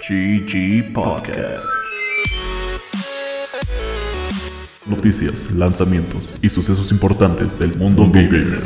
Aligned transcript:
GG 0.00 0.94
Podcast. 0.94 1.68
Noticias, 4.86 5.50
lanzamientos 5.52 6.34
y 6.40 6.48
sucesos 6.48 6.90
importantes 6.90 7.58
del 7.58 7.76
mundo 7.76 8.08
gamer. 8.10 8.62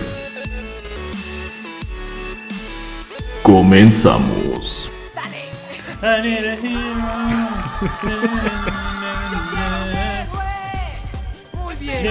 Comenzamos. 3.43 4.93
Muy 11.53 11.75
bien. 11.81 12.07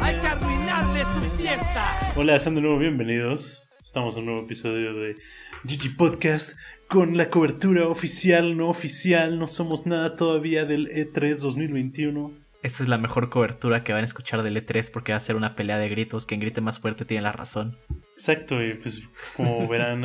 Hay 0.00 0.20
que 0.20 0.26
arruinarle 0.28 1.02
su 1.02 1.20
fiesta. 1.36 2.12
Hola, 2.14 2.38
sean 2.38 2.54
de 2.54 2.60
nuevo 2.60 2.78
bienvenidos. 2.78 3.64
Estamos 3.82 4.14
en 4.14 4.20
un 4.20 4.26
nuevo 4.26 4.42
episodio 4.42 4.94
de 4.94 5.16
GG 5.64 5.96
Podcast 5.96 6.52
con 6.92 7.16
la 7.16 7.30
cobertura 7.30 7.88
oficial, 7.88 8.54
no 8.54 8.68
oficial. 8.68 9.38
No 9.38 9.48
somos 9.48 9.86
nada 9.86 10.14
todavía 10.14 10.66
del 10.66 10.88
E 10.88 11.10
E3 11.10 11.40
2021. 11.40 12.30
Esta 12.62 12.82
es 12.82 12.88
la 12.90 12.98
mejor 12.98 13.30
cobertura 13.30 13.82
que 13.82 13.94
van 13.94 14.02
a 14.02 14.04
escuchar 14.04 14.42
del 14.42 14.58
E3 14.58 14.90
porque 14.92 15.12
va 15.12 15.16
a 15.16 15.20
ser 15.20 15.36
una 15.36 15.56
pelea 15.56 15.78
de 15.78 15.88
gritos. 15.88 16.26
Quien 16.26 16.40
grite 16.40 16.60
más 16.60 16.80
fuerte 16.80 17.06
tiene 17.06 17.22
la 17.22 17.32
razón. 17.32 17.78
Exacto, 18.12 18.62
y 18.62 18.74
pues 18.74 19.08
como 19.34 19.66
verán 19.68 20.04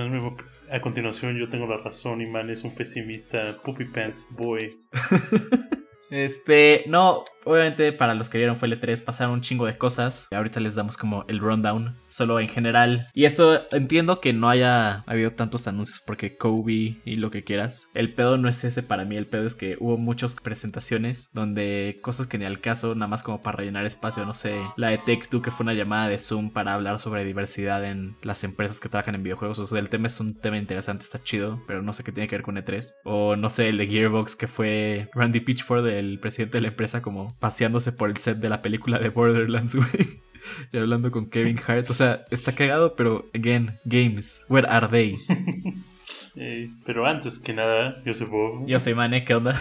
a 0.72 0.80
continuación 0.80 1.38
yo 1.38 1.50
tengo 1.50 1.68
la 1.68 1.78
razón 1.78 2.22
y 2.22 2.26
man 2.26 2.50
es 2.50 2.64
un 2.64 2.73
pesimista 2.73 3.58
Puppy 3.62 3.84
Pants 3.84 4.28
Boy. 4.31 4.80
Este, 6.09 6.86
no, 6.88 7.26
obviamente 7.44 7.92
para 7.92 8.14
los 8.14 8.30
que 8.30 8.38
vieron 8.38 8.56
fue 8.56 8.70
el 8.70 8.80
E3 8.80 9.04
pasaron 9.04 9.34
un 9.34 9.42
chingo 9.42 9.66
de 9.66 9.78
cosas. 9.78 10.28
Ahorita 10.31 10.59
les 10.59 10.76
damos 10.76 10.98
como 10.98 11.26
el 11.28 11.40
rundown, 11.40 11.98
solo 12.18 12.40
en 12.40 12.50
general. 12.50 13.08
Y 13.14 13.26
esto 13.26 13.68
entiendo 13.72 14.20
que 14.20 14.34
no 14.34 14.50
haya 14.50 15.04
habido 15.06 15.32
tantos 15.32 15.68
anuncios 15.68 16.02
porque 16.06 16.36
Kobe 16.36 16.98
y 17.06 17.16
lo 17.16 17.30
que 17.30 17.44
quieras. 17.44 17.90
El 17.94 18.14
pedo 18.14 18.38
no 18.38 18.50
es 18.50 18.64
ese 18.64 18.82
para 18.82 19.06
mí, 19.06 19.16
el 19.16 19.28
pedo 19.28 19.46
es 19.46 19.54
que 19.54 19.78
hubo 19.80 19.98
muchas 19.98 20.36
presentaciones 20.36 21.30
donde 21.34 22.00
cosas 22.02 22.26
que 22.26 22.40
ni 22.40 22.46
al 22.46 22.59
caso, 22.59 22.96
nada 22.96 23.08
más 23.08 23.22
como 23.22 23.44
para 23.44 23.58
rellenar 23.58 23.86
espacio, 23.86 24.26
no 24.26 24.34
sé. 24.34 24.56
La 24.78 24.90
de 24.90 24.98
Tech 24.98 25.30
2 25.30 25.42
que 25.44 25.52
fue 25.52 25.64
una 25.64 25.74
llamada 25.74 26.09
de 26.09 26.18
Zoom 26.18 26.50
para 26.50 26.74
hablar 26.74 27.00
sobre 27.00 27.24
diversidad 27.24 27.86
en 27.86 28.16
las 28.24 28.44
empresas 28.44 28.80
que 28.80 28.90
trabajan 28.90 29.16
en 29.16 29.24
videojuegos. 29.24 29.59
O 29.59 29.68
sea, 29.68 29.80
el 29.80 29.90
tema 29.90 30.08
es 30.08 30.20
un 30.20 30.36
tema 30.36 30.58
interesante, 30.58 31.04
está 31.04 31.24
chido, 31.24 31.62
pero 31.68 31.84
no 31.84 31.94
sé 31.94 32.04
qué 32.04 32.12
tiene 32.12 32.28
que 32.28 32.36
ver 32.36 32.44
con 32.44 32.58
E3. 32.58 32.84
O 33.04 33.36
no 33.36 33.50
sé, 33.52 33.70
el 33.70 33.78
de 33.78 33.88
Gearbox 33.88 34.36
que 34.36 34.48
fue 34.48 35.09
Randy 35.14 35.42
Pitchford 35.42 35.88
el 35.88 36.20
presidente 36.20 36.58
de 36.58 36.62
la 36.62 36.68
empresa 36.70 37.02
como 37.02 37.38
paseándose 37.40 37.92
por 37.92 38.09
el 38.09 38.18
set 38.18 38.38
de 38.38 38.50
la 38.50 38.64
película 38.64 38.98
de 38.98 39.09
Borderlands, 39.09 39.76
güey. 39.76 40.27
Y 40.72 40.78
hablando 40.78 41.12
con 41.12 41.30
Kevin 41.30 41.59
Hart. 41.66 41.90
O 41.90 41.94
sea, 41.94 42.26
está 42.31 42.53
cagado, 42.53 42.95
pero 42.95 43.26
again, 43.34 43.80
games. 43.86 44.45
Where 44.50 44.67
are 44.67 44.88
they? 44.88 45.17
Eh, 46.40 46.70
pero 46.86 47.06
antes 47.06 47.40
que 47.40 47.54
nada, 47.54 48.02
yo 48.06 48.14
soy 48.14 48.28
Bob. 48.28 48.68
Yo 48.68 48.80
soy 48.80 48.94
Mane, 48.94 49.24
¿qué 49.26 49.34
onda? 49.34 49.56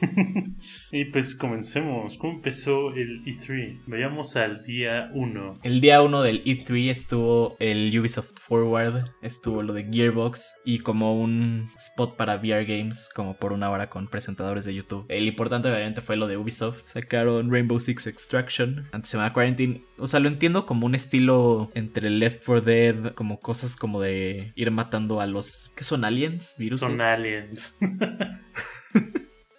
y 0.92 1.06
pues 1.06 1.34
comencemos. 1.34 2.18
¿Cómo 2.18 2.34
empezó 2.34 2.92
el 2.92 3.24
E3? 3.24 3.78
Vayamos 3.86 4.36
al 4.36 4.62
día 4.64 5.10
1. 5.14 5.54
El 5.62 5.80
día 5.80 6.02
1 6.02 6.22
del 6.22 6.44
E3 6.44 6.90
estuvo 6.90 7.56
el 7.60 7.98
Ubisoft 7.98 8.32
Forward, 8.38 9.06
estuvo 9.22 9.62
lo 9.62 9.72
de 9.72 9.84
Gearbox 9.84 10.52
y 10.64 10.80
como 10.80 11.18
un 11.18 11.70
spot 11.76 12.16
para 12.16 12.36
VR 12.36 12.66
Games, 12.66 13.08
como 13.14 13.34
por 13.34 13.52
una 13.52 13.70
hora 13.70 13.88
con 13.88 14.06
presentadores 14.06 14.66
de 14.66 14.74
YouTube. 14.74 15.06
El 15.08 15.26
importante 15.26 15.68
obviamente 15.68 16.02
fue 16.02 16.16
lo 16.16 16.26
de 16.26 16.36
Ubisoft. 16.36 16.82
Sacaron 16.84 17.50
Rainbow 17.50 17.80
Six 17.80 18.06
Extraction, 18.06 18.86
antes 18.92 19.10
se 19.10 19.16
llama 19.16 19.32
Quarantine. 19.32 19.82
O 19.98 20.06
sea, 20.06 20.20
lo 20.20 20.28
entiendo 20.28 20.66
como 20.66 20.84
un 20.86 20.94
estilo 20.94 21.70
entre 21.74 22.10
Left 22.10 22.44
4 22.44 22.60
Dead, 22.60 23.14
como 23.14 23.38
cosas 23.40 23.76
como 23.76 24.00
de 24.00 24.52
ir 24.56 24.70
matando 24.70 25.20
a 25.20 25.26
los... 25.26 25.72
¿Qué 25.76 25.84
son 25.84 26.01
aliens? 26.04 26.54
¿Virus? 26.58 26.80
Son 26.80 27.00
aliens. 27.00 27.78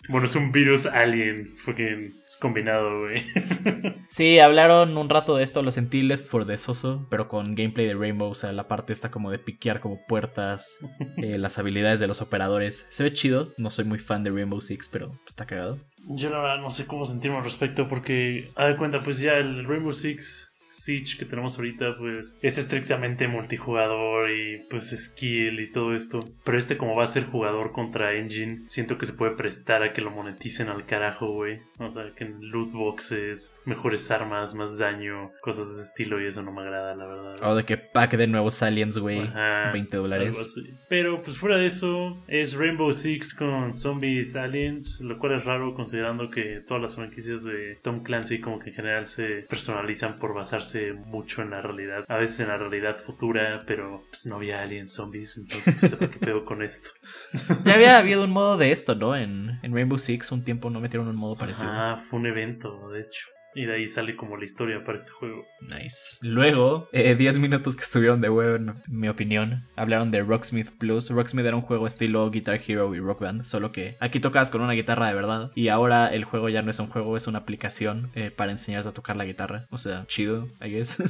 Bueno, 0.10 0.26
es 0.26 0.36
un 0.36 0.52
virus 0.52 0.86
alien, 0.86 1.56
fucking 1.56 2.14
es 2.26 2.38
combinado, 2.40 3.00
güey. 3.00 3.24
Sí, 4.10 4.38
hablaron 4.38 4.96
un 4.96 5.10
rato 5.10 5.36
de 5.36 5.44
esto, 5.44 5.64
lo 5.64 5.72
sentí 5.72 6.04
Left 6.04 6.28
for 6.28 6.46
the 6.46 6.58
Soso, 6.60 7.08
pero 7.10 7.28
con 7.28 7.56
gameplay 7.56 7.88
de 7.88 7.96
Rainbow, 7.96 8.30
o 8.30 8.36
sea, 8.36 8.52
la 8.52 8.68
parte 8.68 8.94
está 8.94 9.10
como 9.10 9.32
de 9.32 9.40
piquear 9.40 9.80
como 9.80 10.06
puertas, 10.06 10.78
eh, 11.18 11.40
las 11.40 11.58
habilidades 11.58 12.00
de 12.00 12.06
los 12.08 12.22
operadores. 12.22 12.86
Se 12.92 13.04
ve 13.04 13.14
chido, 13.14 13.54
no 13.58 13.72
soy 13.72 13.86
muy 13.86 13.98
fan 13.98 14.24
de 14.24 14.30
Rainbow 14.30 14.62
Six, 14.62 14.90
pero 14.90 15.20
está 15.26 15.48
cagado. 15.48 15.80
Yo 16.06 16.30
la 16.30 16.42
verdad 16.42 16.62
no 16.62 16.70
sé 16.70 16.86
cómo 16.86 17.06
sentirme 17.06 17.38
al 17.38 17.44
respecto 17.46 17.88
porque, 17.88 18.52
a 18.56 18.66
ver 18.66 18.78
cuenta, 18.78 19.02
pues 19.04 19.20
ya 19.20 19.34
el 19.34 19.66
Rainbow 19.66 19.94
Six 19.94 20.53
Siege 20.74 21.18
que 21.18 21.26
tenemos 21.26 21.58
ahorita, 21.58 21.98
pues 21.98 22.40
es 22.42 22.58
estrictamente 22.58 23.28
multijugador 23.28 24.32
y 24.32 24.58
pues 24.70 24.90
skill 24.90 25.60
y 25.60 25.72
todo 25.72 25.94
esto. 25.94 26.20
Pero 26.44 26.58
este, 26.58 26.78
como 26.78 26.96
va 26.96 27.04
a 27.04 27.08
ser 27.08 27.26
jugador 27.26 27.72
contra 27.72 28.14
Engine, 28.16 28.64
siento 28.66 28.98
que 28.98 29.06
se 29.06 29.14
puede 29.14 29.36
prestar 29.36 29.84
a 29.84 29.94
que 29.94 30.02
lo 30.02 30.10
moneticen 30.10 30.70
al 30.70 30.86
carajo, 30.86 31.32
güey. 31.32 31.60
O 31.78 31.94
sea, 31.94 32.12
que 32.16 32.24
en 32.24 32.50
loot 32.50 32.72
boxes, 32.72 33.56
mejores 33.66 34.10
armas, 34.10 34.56
más 34.56 34.80
daño, 34.80 35.32
cosas 35.42 35.68
de 35.68 35.74
ese 35.74 35.84
estilo 35.84 36.20
y 36.20 36.28
eso 36.28 36.42
no 36.42 36.52
me 36.52 36.62
agrada, 36.62 36.96
la 36.96 37.06
verdad. 37.06 37.36
O 37.44 37.56
de 37.56 37.66
que 37.66 37.78
pack 37.78 38.18
de 38.18 38.28
nuevos 38.28 38.64
aliens, 38.64 38.98
güey. 38.98 39.22
Ajá, 39.22 39.72
20 39.72 39.98
dólares. 39.98 40.56
Pero 40.90 41.22
pues 41.22 41.38
fuera 41.38 41.58
de 41.58 41.68
eso, 41.68 42.18
es 42.28 42.56
Rainbow 42.56 42.92
Six 42.92 43.36
con 43.36 43.74
zombies 43.76 44.36
aliens, 44.36 45.02
lo 45.02 45.20
cual 45.20 45.34
es 45.34 45.46
raro 45.46 45.76
considerando 45.76 46.32
que 46.32 46.62
todas 46.68 46.82
las 46.82 46.96
franquicias 46.96 47.44
de 47.44 47.78
Tom 47.84 48.02
Clancy 48.02 48.40
como 48.40 48.60
que 48.60 48.70
en 48.70 48.76
general 48.76 49.06
se 49.06 49.46
personalizan 49.50 50.16
por 50.16 50.34
basarse 50.34 50.63
mucho 51.06 51.42
en 51.42 51.52
la 51.52 51.62
realidad, 51.62 52.06
a 52.08 52.18
veces 52.18 52.40
en 52.42 52.48
la 52.48 52.58
realidad 52.58 52.98
futura, 52.98 53.64
pero 53.66 54.04
pues 54.10 54.26
no 54.26 54.36
había 54.38 54.62
aliens 54.62 54.94
zombies, 54.94 55.38
entonces 55.38 55.76
pues 55.80 55.92
sepa 55.92 56.10
qué 56.10 56.20
pedo 56.20 56.46
con 56.46 56.62
esto. 56.64 56.90
Ya 57.66 57.76
había 57.76 57.98
habido 57.98 58.24
un 58.24 58.32
modo 58.32 58.58
de 58.58 58.72
esto, 58.72 58.96
¿no? 58.96 59.16
En, 59.16 59.60
en 59.62 59.74
Rainbow 59.74 59.98
Six 59.98 60.32
un 60.32 60.44
tiempo 60.44 60.70
no 60.70 60.80
metieron 60.80 61.08
un 61.08 61.18
modo 61.18 61.36
parecido. 61.36 61.70
Ah, 61.72 61.98
fue 61.98 62.20
un 62.20 62.26
evento, 62.28 62.90
de 62.90 63.00
hecho. 63.00 63.28
Y 63.56 63.66
de 63.66 63.76
ahí 63.76 63.88
sale 63.88 64.16
como 64.16 64.38
la 64.38 64.46
historia 64.46 64.84
para 64.84 64.96
este 64.96 65.12
juego. 65.12 65.46
Nice. 65.62 66.18
Luego, 66.22 66.90
10 66.92 67.36
eh, 67.36 67.40
minutos 67.40 67.76
que 67.76 67.84
estuvieron 67.84 68.22
de 68.22 68.30
huevo, 68.30 68.56
en 68.56 68.76
mi 68.88 69.10
opinión, 69.10 69.64
hablaron 69.76 70.12
de 70.12 70.22
Rocksmith 70.22 70.72
Plus. 70.78 71.10
Rocksmith 71.10 71.46
era 71.46 71.56
un 71.56 71.62
juego 71.62 71.88
estilo 71.88 72.30
Guitar 72.30 72.60
Hero 72.66 72.94
y 72.96 73.00
Rock 73.00 73.22
Band, 73.22 73.44
solo 73.46 73.72
que 73.72 73.96
aquí 74.00 74.20
tocas 74.20 74.52
con 74.52 74.62
una 74.62 74.74
guitarra 74.74 75.08
de 75.08 75.14
verdad. 75.14 75.52
Y 75.56 75.68
ahora 75.70 76.14
el 76.14 76.24
juego 76.24 76.50
ya 76.50 76.62
no 76.62 76.72
es 76.72 76.80
un 76.80 76.88
juego, 76.88 77.16
es 77.18 77.28
una 77.28 77.40
aplicación 77.40 78.12
eh, 78.16 78.32
para 78.32 78.52
enseñarte 78.52 78.90
a 78.90 78.94
tocar 78.94 79.16
la 79.16 79.26
guitarra. 79.26 79.68
O 79.70 79.78
sea, 79.78 80.06
chido, 80.08 80.48
I 80.62 80.70
guess. 80.70 81.02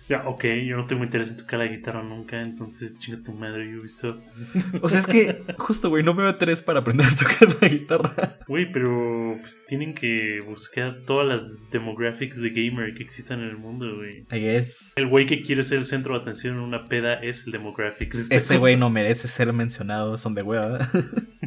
Ya, 0.09 0.27
ok, 0.27 0.45
yo 0.67 0.77
no 0.77 0.87
tengo 0.87 1.05
interés 1.05 1.31
en 1.31 1.37
tocar 1.37 1.59
la 1.59 1.67
guitarra 1.67 2.03
nunca, 2.03 2.41
entonces 2.41 2.97
chinga 2.99 3.23
tu 3.23 3.33
madre 3.33 3.79
Ubisoft. 3.79 4.25
O 4.81 4.89
sea, 4.89 5.01
es 5.01 5.07
que 5.07 5.43
justo, 5.59 5.91
güey, 5.91 6.03
no 6.03 6.15
me 6.15 6.23
veo 6.23 6.33
interés 6.33 6.63
para 6.63 6.81
aprender 6.81 7.07
a 7.07 7.15
tocar 7.15 7.57
la 7.61 7.69
guitarra. 7.69 8.39
Güey, 8.47 8.73
pero 8.73 9.37
pues 9.41 9.65
tienen 9.67 9.95
que 9.95 10.41
buscar 10.47 10.97
todas 11.05 11.27
las 11.27 11.71
demographics 11.71 12.41
de 12.41 12.51
gamer 12.51 12.95
que 12.95 13.03
existan 13.03 13.43
en 13.43 13.51
el 13.51 13.59
mundo, 13.59 13.97
güey. 13.97 14.25
I 14.33 14.41
guess. 14.41 14.93
El 14.97 15.09
güey 15.09 15.27
que 15.27 15.43
quiere 15.43 15.63
ser 15.63 15.79
el 15.79 15.85
centro 15.85 16.15
de 16.15 16.21
atención 16.21 16.57
en 16.57 16.63
una 16.63 16.87
peda 16.87 17.15
es 17.15 17.47
el 17.47 17.53
demographic. 17.53 18.15
Ese 18.15 18.57
güey 18.57 18.77
no 18.77 18.89
merece 18.89 19.29
ser 19.29 19.53
mencionado, 19.53 20.17
son 20.17 20.35
de 20.35 20.43
hueva. 20.43 20.79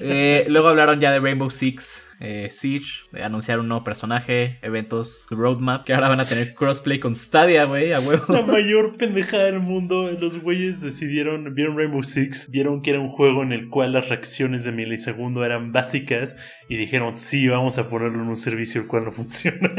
eh, 0.00 0.46
luego 0.48 0.68
hablaron 0.68 1.00
ya 1.00 1.12
de 1.12 1.20
Rainbow 1.20 1.50
Six. 1.50 2.06
Eh, 2.22 2.48
Siege, 2.50 3.04
eh, 3.14 3.22
anunciaron 3.22 3.64
un 3.64 3.68
nuevo 3.70 3.84
personaje, 3.84 4.58
eventos, 4.60 5.26
roadmap, 5.30 5.86
que 5.86 5.94
ahora 5.94 6.10
van 6.10 6.20
a 6.20 6.24
tener 6.24 6.54
crossplay 6.54 7.00
con 7.00 7.16
Stadia, 7.16 7.64
güey, 7.64 7.94
a 7.94 8.00
huevo. 8.00 8.24
La 8.28 8.42
mayor 8.42 8.98
pendejada 8.98 9.44
del 9.44 9.60
mundo. 9.60 10.10
Los 10.12 10.38
güeyes 10.42 10.82
decidieron, 10.82 11.54
vieron 11.54 11.78
Rainbow 11.78 12.02
Six, 12.02 12.50
vieron 12.50 12.82
que 12.82 12.90
era 12.90 13.00
un 13.00 13.08
juego 13.08 13.42
en 13.42 13.52
el 13.52 13.70
cual 13.70 13.94
las 13.94 14.10
reacciones 14.10 14.64
de 14.64 14.72
milisegundo 14.72 15.44
eran 15.44 15.72
básicas 15.72 16.36
y 16.68 16.76
dijeron, 16.76 17.16
sí, 17.16 17.48
vamos 17.48 17.78
a 17.78 17.88
ponerlo 17.88 18.22
en 18.22 18.28
un 18.28 18.36
servicio 18.36 18.82
el 18.82 18.86
cual 18.86 19.06
no 19.06 19.12
funciona. 19.12 19.70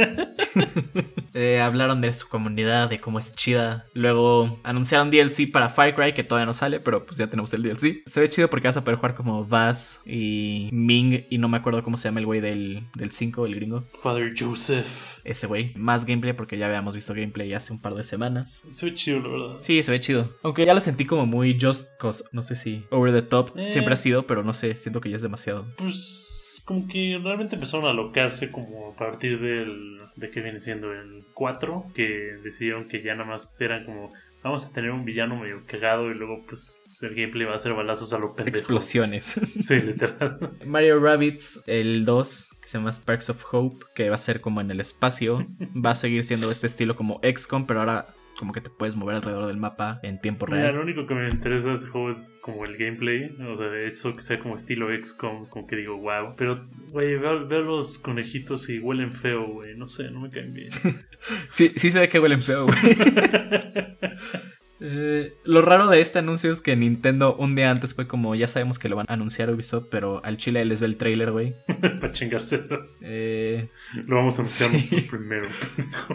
eh, 1.34 1.60
hablaron 1.62 2.02
de 2.02 2.14
su 2.14 2.28
comunidad, 2.30 2.90
de 2.90 3.00
cómo 3.00 3.20
es 3.20 3.36
chida. 3.36 3.86
Luego 3.94 4.60
anunciaron 4.64 5.12
DLC 5.12 5.52
para 5.52 5.70
Far 5.70 5.96
Cry, 5.96 6.14
que 6.14 6.24
todavía 6.24 6.46
no 6.46 6.54
sale, 6.54 6.80
pero 6.80 7.06
pues 7.06 7.18
ya 7.18 7.28
tenemos 7.28 7.54
el 7.54 7.64
DLC. 7.64 8.04
Se 8.06 8.20
ve 8.22 8.30
chido 8.30 8.50
porque 8.50 8.68
vas 8.68 8.78
a 8.78 8.84
poder 8.84 8.98
jugar 8.98 9.16
como 9.16 9.46
Vaz 9.46 10.02
y 10.06 10.70
Ming 10.72 11.26
y 11.30 11.38
no 11.38 11.48
me 11.48 11.58
acuerdo 11.58 11.84
cómo 11.84 11.98
se 11.98 12.08
llama 12.08 12.20
el 12.20 12.26
güey 12.26 12.42
del, 12.42 12.84
del 12.96 13.12
5, 13.12 13.46
el 13.46 13.56
gringo. 13.56 13.84
Father 14.02 14.34
Joseph. 14.38 15.20
Ese 15.24 15.48
güey. 15.48 15.74
Más 15.76 16.06
gameplay 16.06 16.34
porque 16.34 16.58
ya 16.58 16.66
habíamos 16.68 16.96
visto 16.96 17.14
gameplay 17.14 17.54
hace 17.54 17.74
un 17.74 17.80
par 17.82 17.94
de 17.96 18.04
semanas. 18.04 18.66
Se 18.72 18.86
ve 18.88 18.94
chido, 18.94 19.20
la 19.20 19.30
verdad. 19.30 19.58
Sí, 19.62 19.82
se 19.84 19.92
ve 19.92 20.00
chido. 20.00 20.32
Aunque 20.44 20.66
ya 20.66 20.74
lo 20.74 20.82
sentí 20.82 21.06
como 21.06 21.26
muy 21.26 21.58
just 21.60 21.98
cause. 22.00 22.24
No 22.32 22.44
sé 22.44 22.56
si 22.56 22.86
over 22.90 23.14
the 23.14 23.22
top 23.22 23.58
Eh. 23.58 23.68
siempre 23.70 23.94
ha 23.94 23.98
sido, 23.98 24.26
pero 24.28 24.44
no 24.44 24.54
sé. 24.54 24.78
Siento 24.78 25.00
que 25.02 25.10
ya 25.10 25.16
es 25.16 25.22
demasiado. 25.22 25.66
Pues 25.78 26.41
como 26.66 26.88
que 26.88 27.20
realmente 27.24 27.56
empezaron 27.56 27.86
a 27.86 27.92
alocarse 27.92 28.52
como 28.52 28.92
a 28.92 28.96
partir 28.96 29.40
del 29.40 30.00
de 30.16 30.30
que 30.30 30.42
viene 30.42 30.60
siendo 30.60 30.94
el 30.94 31.24
4, 31.34 31.86
que 31.96 32.38
decidieron 32.44 32.88
que 32.88 33.02
ya 33.02 33.16
nada 33.16 33.30
más 33.30 33.60
eran 33.60 33.86
como 33.86 34.12
vamos 34.44 34.66
a 34.66 34.74
tener 34.74 34.92
un 34.92 35.06
villano 35.06 35.36
medio 35.36 35.64
cagado 35.68 36.10
y 36.12 36.16
luego 36.16 36.44
pues 36.48 36.98
el 37.02 37.16
gameplay 37.16 37.46
va 37.46 37.56
a 37.56 37.60
ser 37.60 37.74
balazos 37.74 38.14
a 38.14 38.20
lo 38.20 38.34
pendejo. 38.34 38.58
Explosiones. 38.58 39.40
Sí, 39.62 39.80
literal. 39.80 40.58
Mario 40.66 41.00
Rabbits, 41.00 41.64
el 41.68 42.06
2, 42.06 42.58
que 42.62 42.68
se 42.68 42.78
llama 42.78 42.92
Sparks 42.92 43.30
of 43.30 43.44
Hope, 43.52 43.86
que 43.94 44.10
va 44.10 44.16
a 44.16 44.20
ser 44.20 44.42
como 44.42 44.62
en 44.62 44.72
el 44.72 44.80
espacio. 44.80 45.48
Va 45.86 45.92
a 45.92 45.96
seguir 45.96 46.24
siendo 46.24 46.50
este 46.50 46.68
estilo 46.68 46.96
como 46.96 47.20
XCOM, 47.24 47.66
pero 47.66 47.82
ahora 47.82 48.08
como 48.42 48.54
que 48.54 48.62
te 48.62 48.72
puedes 48.72 48.96
mover 48.96 49.18
alrededor 49.18 49.46
del 49.46 49.58
mapa 49.58 50.00
en 50.02 50.20
tiempo 50.20 50.48
Mira, 50.48 50.62
real. 50.62 50.76
lo 50.78 50.82
único 50.82 51.06
que 51.06 51.14
me 51.14 51.30
interesa 51.30 51.68
de 51.68 51.76
ese 51.76 51.86
juego 51.86 52.10
es 52.10 52.40
como 52.42 52.66
el 52.66 52.76
gameplay, 52.76 53.30
o 53.40 53.56
sea, 53.56 53.72
eso 53.84 54.16
que 54.16 54.24
sea 54.24 54.40
como 54.40 54.56
estilo 54.56 54.88
XCOM, 54.92 55.46
como 55.46 55.68
que 55.68 55.76
digo, 55.76 55.96
wow. 55.98 56.34
Pero, 56.36 56.68
güey, 56.90 57.18
veo, 57.20 57.48
veo 57.48 57.62
los 57.62 58.00
conejitos 58.00 58.68
y 58.70 58.80
huelen 58.80 59.14
feo, 59.14 59.46
güey, 59.46 59.78
no 59.78 59.88
sé, 59.88 60.10
no 60.10 60.22
me 60.22 60.30
caen 60.32 60.54
bien. 60.56 60.70
Sí, 61.52 61.72
sí 61.76 61.92
se 61.92 62.00
ve 62.00 62.10
que 62.10 62.20
huelen 62.20 62.42
feo, 62.42 62.66
güey. 62.66 62.78
Eh, 64.82 65.36
lo 65.46 65.62
raro 65.62 65.88
de 65.88 66.00
este 66.02 66.20
anuncio 66.20 66.52
es 66.52 66.60
que 66.60 66.76
Nintendo 66.76 67.36
un 67.36 67.56
día 67.56 67.70
antes 67.70 67.94
fue 67.94 68.08
como, 68.08 68.34
ya 68.36 68.48
sabemos 68.48 68.80
que 68.80 68.90
lo 68.90 68.96
van 68.96 69.06
a 69.10 69.14
anunciar 69.14 69.50
Ubisoft, 69.52 69.86
pero 69.92 70.22
al 70.26 70.38
chile 70.38 70.66
les 70.66 70.82
ve 70.82 70.88
el 70.88 70.98
trailer, 70.98 71.32
güey. 71.32 71.54
Para 72.02 72.12
chingárselos. 72.12 72.98
Eh, 73.02 73.70
Lo 74.08 74.16
vamos 74.18 74.38
a 74.40 74.42
anunciar 74.42 74.72
Sí. 74.72 75.02
primero, 75.10 75.48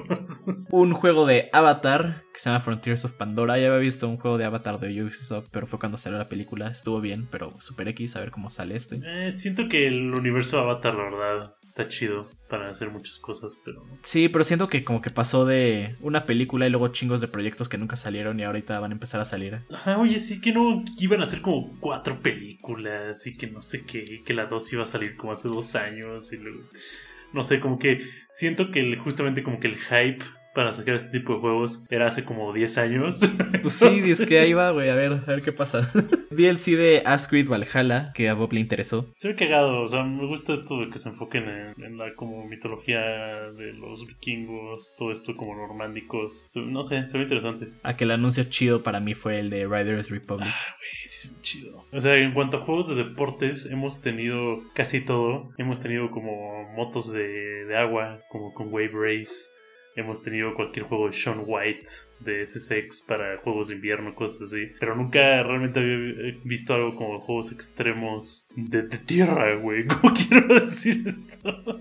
un 0.71 0.93
juego 0.93 1.27
de 1.27 1.49
Avatar 1.53 2.25
que 2.33 2.41
se 2.41 2.51
llama 2.51 2.61
Frontiers 2.61 3.05
of 3.05 3.13
Pandora. 3.13 3.59
Ya 3.59 3.69
había 3.69 3.79
visto 3.79 4.09
un 4.09 4.19
juego 4.19 4.37
de 4.37 4.45
Avatar 4.45 4.79
de 4.79 5.03
Ubisoft, 5.03 5.49
pero 5.51 5.67
fue 5.67 5.79
cuando 5.79 5.97
salió 5.97 6.19
la 6.19 6.29
película. 6.29 6.69
Estuvo 6.69 7.01
bien, 7.01 7.27
pero 7.31 7.51
Super 7.61 7.89
X, 7.89 8.17
a 8.17 8.21
ver 8.21 8.31
cómo 8.31 8.51
sale 8.51 8.77
este. 8.77 9.01
Eh, 9.05 9.33
siento 9.33 9.69
que 9.69 9.87
el 9.87 10.13
universo 10.13 10.59
Avatar, 10.61 10.95
la 10.95 11.05
verdad, 11.05 11.55
está 11.63 11.89
chido 11.89 12.29
para 12.49 12.71
hacer 12.71 12.91
muchas 12.91 13.19
cosas, 13.19 13.59
pero 13.65 13.83
Sí, 14.03 14.29
pero 14.29 14.45
siento 14.45 14.69
que 14.69 14.85
como 14.85 15.03
que 15.03 15.11
pasó 15.11 15.45
de 15.45 15.97
una 16.01 16.27
película 16.27 16.67
y 16.67 16.71
luego 16.71 16.89
chingos 16.89 17.21
de 17.21 17.29
proyectos 17.29 17.69
que 17.69 17.79
nunca 17.79 17.97
salieron 17.97 18.39
y 18.39 18.45
ahorita 18.45 18.79
van 18.79 18.93
a 18.93 18.95
empezar 18.95 19.21
a 19.21 19.25
salir. 19.25 19.61
Ajá, 19.73 19.99
oye, 19.99 20.19
sí 20.19 20.41
que 20.41 20.53
no 20.53 20.85
que 20.85 21.05
iban 21.05 21.21
a 21.21 21.25
hacer 21.25 21.43
como 21.43 21.79
cuatro 21.81 22.21
películas 22.21 23.27
y 23.27 23.37
que 23.37 23.49
no 23.49 23.63
sé 23.63 23.85
qué, 23.85 24.05
y 24.07 24.23
que 24.23 24.35
la 24.35 24.47
dos 24.47 24.73
iba 24.73 24.83
a 24.83 24.87
salir 24.87 25.17
como 25.17 25.33
hace 25.33 25.49
dos 25.49 25.75
años 25.75 26.33
y 26.33 26.39
luego. 26.39 26.61
No 27.33 27.45
sé, 27.45 27.61
como 27.61 27.79
que 27.79 28.09
siento 28.31 28.71
que 28.71 28.97
justamente 28.97 29.43
como 29.43 29.61
que 29.61 29.69
el 29.69 29.77
hype 29.77 30.25
para 30.57 30.73
sacar 30.73 30.95
este 30.95 31.19
tipo 31.19 31.35
de 31.35 31.41
juegos 31.41 31.85
era 31.91 32.07
hace 32.07 32.25
como 32.25 32.53
10 32.53 32.79
años. 32.79 33.21
Pues 33.67 33.75
sí, 33.75 34.11
es 34.11 34.25
que 34.25 34.39
ahí 34.39 34.53
va, 34.53 34.71
güey, 34.71 34.91
a 34.91 34.95
ver, 34.95 35.13
a 35.13 35.17
ver 35.31 35.43
qué 35.43 35.51
pasa. 35.51 35.91
DLC 36.31 36.77
de 36.77 37.03
Ask 37.05 37.31
Creed 37.31 37.49
Valhalla, 37.49 38.13
que 38.15 38.29
a 38.29 38.35
Bob 38.35 38.53
le 38.53 38.61
interesó. 38.61 39.13
Se 39.17 39.29
ve 39.29 39.35
cagado, 39.35 39.83
o 39.83 39.89
sea, 39.89 40.05
me 40.05 40.25
gusta 40.25 40.53
esto 40.53 40.79
de 40.79 40.89
que 40.89 40.99
se 40.99 41.09
enfoquen 41.09 41.49
en, 41.49 41.85
en 41.85 41.99
la 41.99 42.15
como 42.15 42.47
mitología 42.47 43.01
de 43.01 43.73
los 43.73 44.07
vikingos, 44.07 44.95
todo 44.97 45.11
esto 45.11 45.37
como 45.37 45.57
normándicos. 45.57 46.47
No 46.55 46.85
sé, 46.85 47.07
se 47.07 47.19
ve 47.19 47.25
interesante. 47.25 47.69
A 47.83 47.97
que 47.97 48.05
el 48.05 48.13
anuncio 48.13 48.45
chido 48.45 48.85
para 48.85 49.01
mí 49.01 49.15
fue 49.15 49.41
el 49.41 49.51
de 49.51 49.67
Riders 49.67 50.11
Republic. 50.11 50.49
Sí, 51.05 51.29
sí, 51.29 51.35
muy 51.35 51.43
chido. 51.43 51.85
O 51.93 52.01
sea, 52.01 52.15
en 52.15 52.33
cuanto 52.35 52.59
a 52.59 52.61
juegos 52.61 52.89
de 52.89 52.95
deportes, 52.95 53.67
hemos 53.67 54.01
tenido 54.01 54.63
casi 54.75 55.05
todo. 55.05 55.51
Hemos 55.59 55.81
tenido 55.81 56.11
como 56.13 56.65
motos 56.75 57.13
de, 57.13 57.65
de 57.65 57.77
agua, 57.77 58.21
como 58.29 58.55
con 58.55 58.73
Wave 58.73 58.93
Race. 58.93 59.57
Hemos 59.97 60.23
tenido 60.23 60.55
cualquier 60.55 60.85
juego 60.87 61.07
de 61.07 61.15
Sean 61.15 61.43
White 61.45 61.89
de 62.21 62.45
SSX 62.45 63.03
para 63.03 63.39
juegos 63.39 63.69
de 63.69 63.75
invierno, 63.77 64.15
cosas 64.15 64.53
así. 64.53 64.71
Pero 64.79 64.95
nunca 64.95 65.43
realmente 65.43 65.81
había 65.81 66.37
visto 66.45 66.75
algo 66.75 66.95
como 66.95 67.21
juegos 67.21 67.51
extremos 67.51 68.47
de, 68.55 68.83
de 68.83 68.99
tierra, 68.99 69.55
güey. 69.57 69.87
¿Cómo 69.89 70.13
quiero 70.13 70.61
decir 70.61 71.03
esto? 71.07 71.81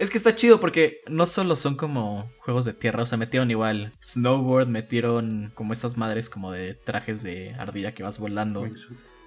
Es 0.00 0.08
que 0.08 0.16
está 0.16 0.34
chido 0.34 0.60
porque 0.60 1.02
no 1.08 1.26
solo 1.26 1.56
son 1.56 1.76
como 1.76 2.30
juegos 2.38 2.64
de 2.64 2.72
tierra, 2.72 3.02
o 3.02 3.06
sea, 3.06 3.18
metieron 3.18 3.50
igual 3.50 3.92
snowboard, 4.02 4.66
metieron 4.66 5.52
como 5.54 5.74
estas 5.74 5.98
madres 5.98 6.30
como 6.30 6.52
de 6.52 6.72
trajes 6.72 7.22
de 7.22 7.54
ardilla 7.58 7.92
que 7.92 8.02
vas 8.02 8.18
volando, 8.18 8.66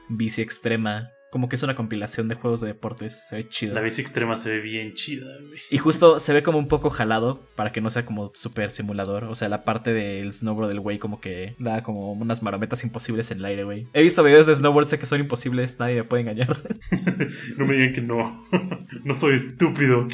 bici 0.09 0.41
extrema, 0.41 1.11
como 1.33 1.49
que 1.49 1.55
es 1.55 1.63
una 1.63 1.73
compilación 1.73 2.27
de 2.27 2.35
juegos 2.35 2.61
de 2.61 2.67
deportes, 2.67 3.23
se 3.27 3.35
ve 3.35 3.49
chido. 3.49 3.73
La 3.73 3.81
bici 3.81 4.01
extrema 4.01 4.35
se 4.35 4.51
ve 4.51 4.59
bien 4.59 4.93
chida, 4.93 5.25
güey. 5.47 5.59
Y 5.71 5.79
justo 5.79 6.19
se 6.19 6.31
ve 6.31 6.43
como 6.43 6.59
un 6.59 6.67
poco 6.67 6.91
jalado 6.91 7.49
para 7.55 7.71
que 7.71 7.81
no 7.81 7.89
sea 7.89 8.05
como 8.05 8.31
super 8.35 8.69
simulador. 8.69 9.23
O 9.23 9.35
sea, 9.35 9.49
la 9.49 9.61
parte 9.61 9.93
del 9.93 10.31
snowboard 10.31 10.67
del 10.67 10.79
güey 10.79 10.99
como 10.99 11.19
que 11.19 11.55
da 11.57 11.81
como 11.81 12.11
unas 12.11 12.43
marometas 12.43 12.83
imposibles 12.83 13.31
en 13.31 13.39
el 13.39 13.45
aire, 13.45 13.63
güey. 13.63 13.87
He 13.93 14.03
visto 14.03 14.23
videos 14.23 14.45
de 14.45 14.53
snowboard, 14.53 14.85
sé 14.85 14.99
que 14.99 15.07
son 15.07 15.21
imposibles, 15.21 15.79
nadie 15.79 15.95
me 15.95 16.03
puede 16.03 16.21
engañar. 16.21 16.55
No 17.57 17.65
me 17.65 17.73
digan 17.73 17.93
que 17.95 18.01
no. 18.01 18.45
no 19.03 19.13
estoy 19.13 19.33
estúpido. 19.33 20.07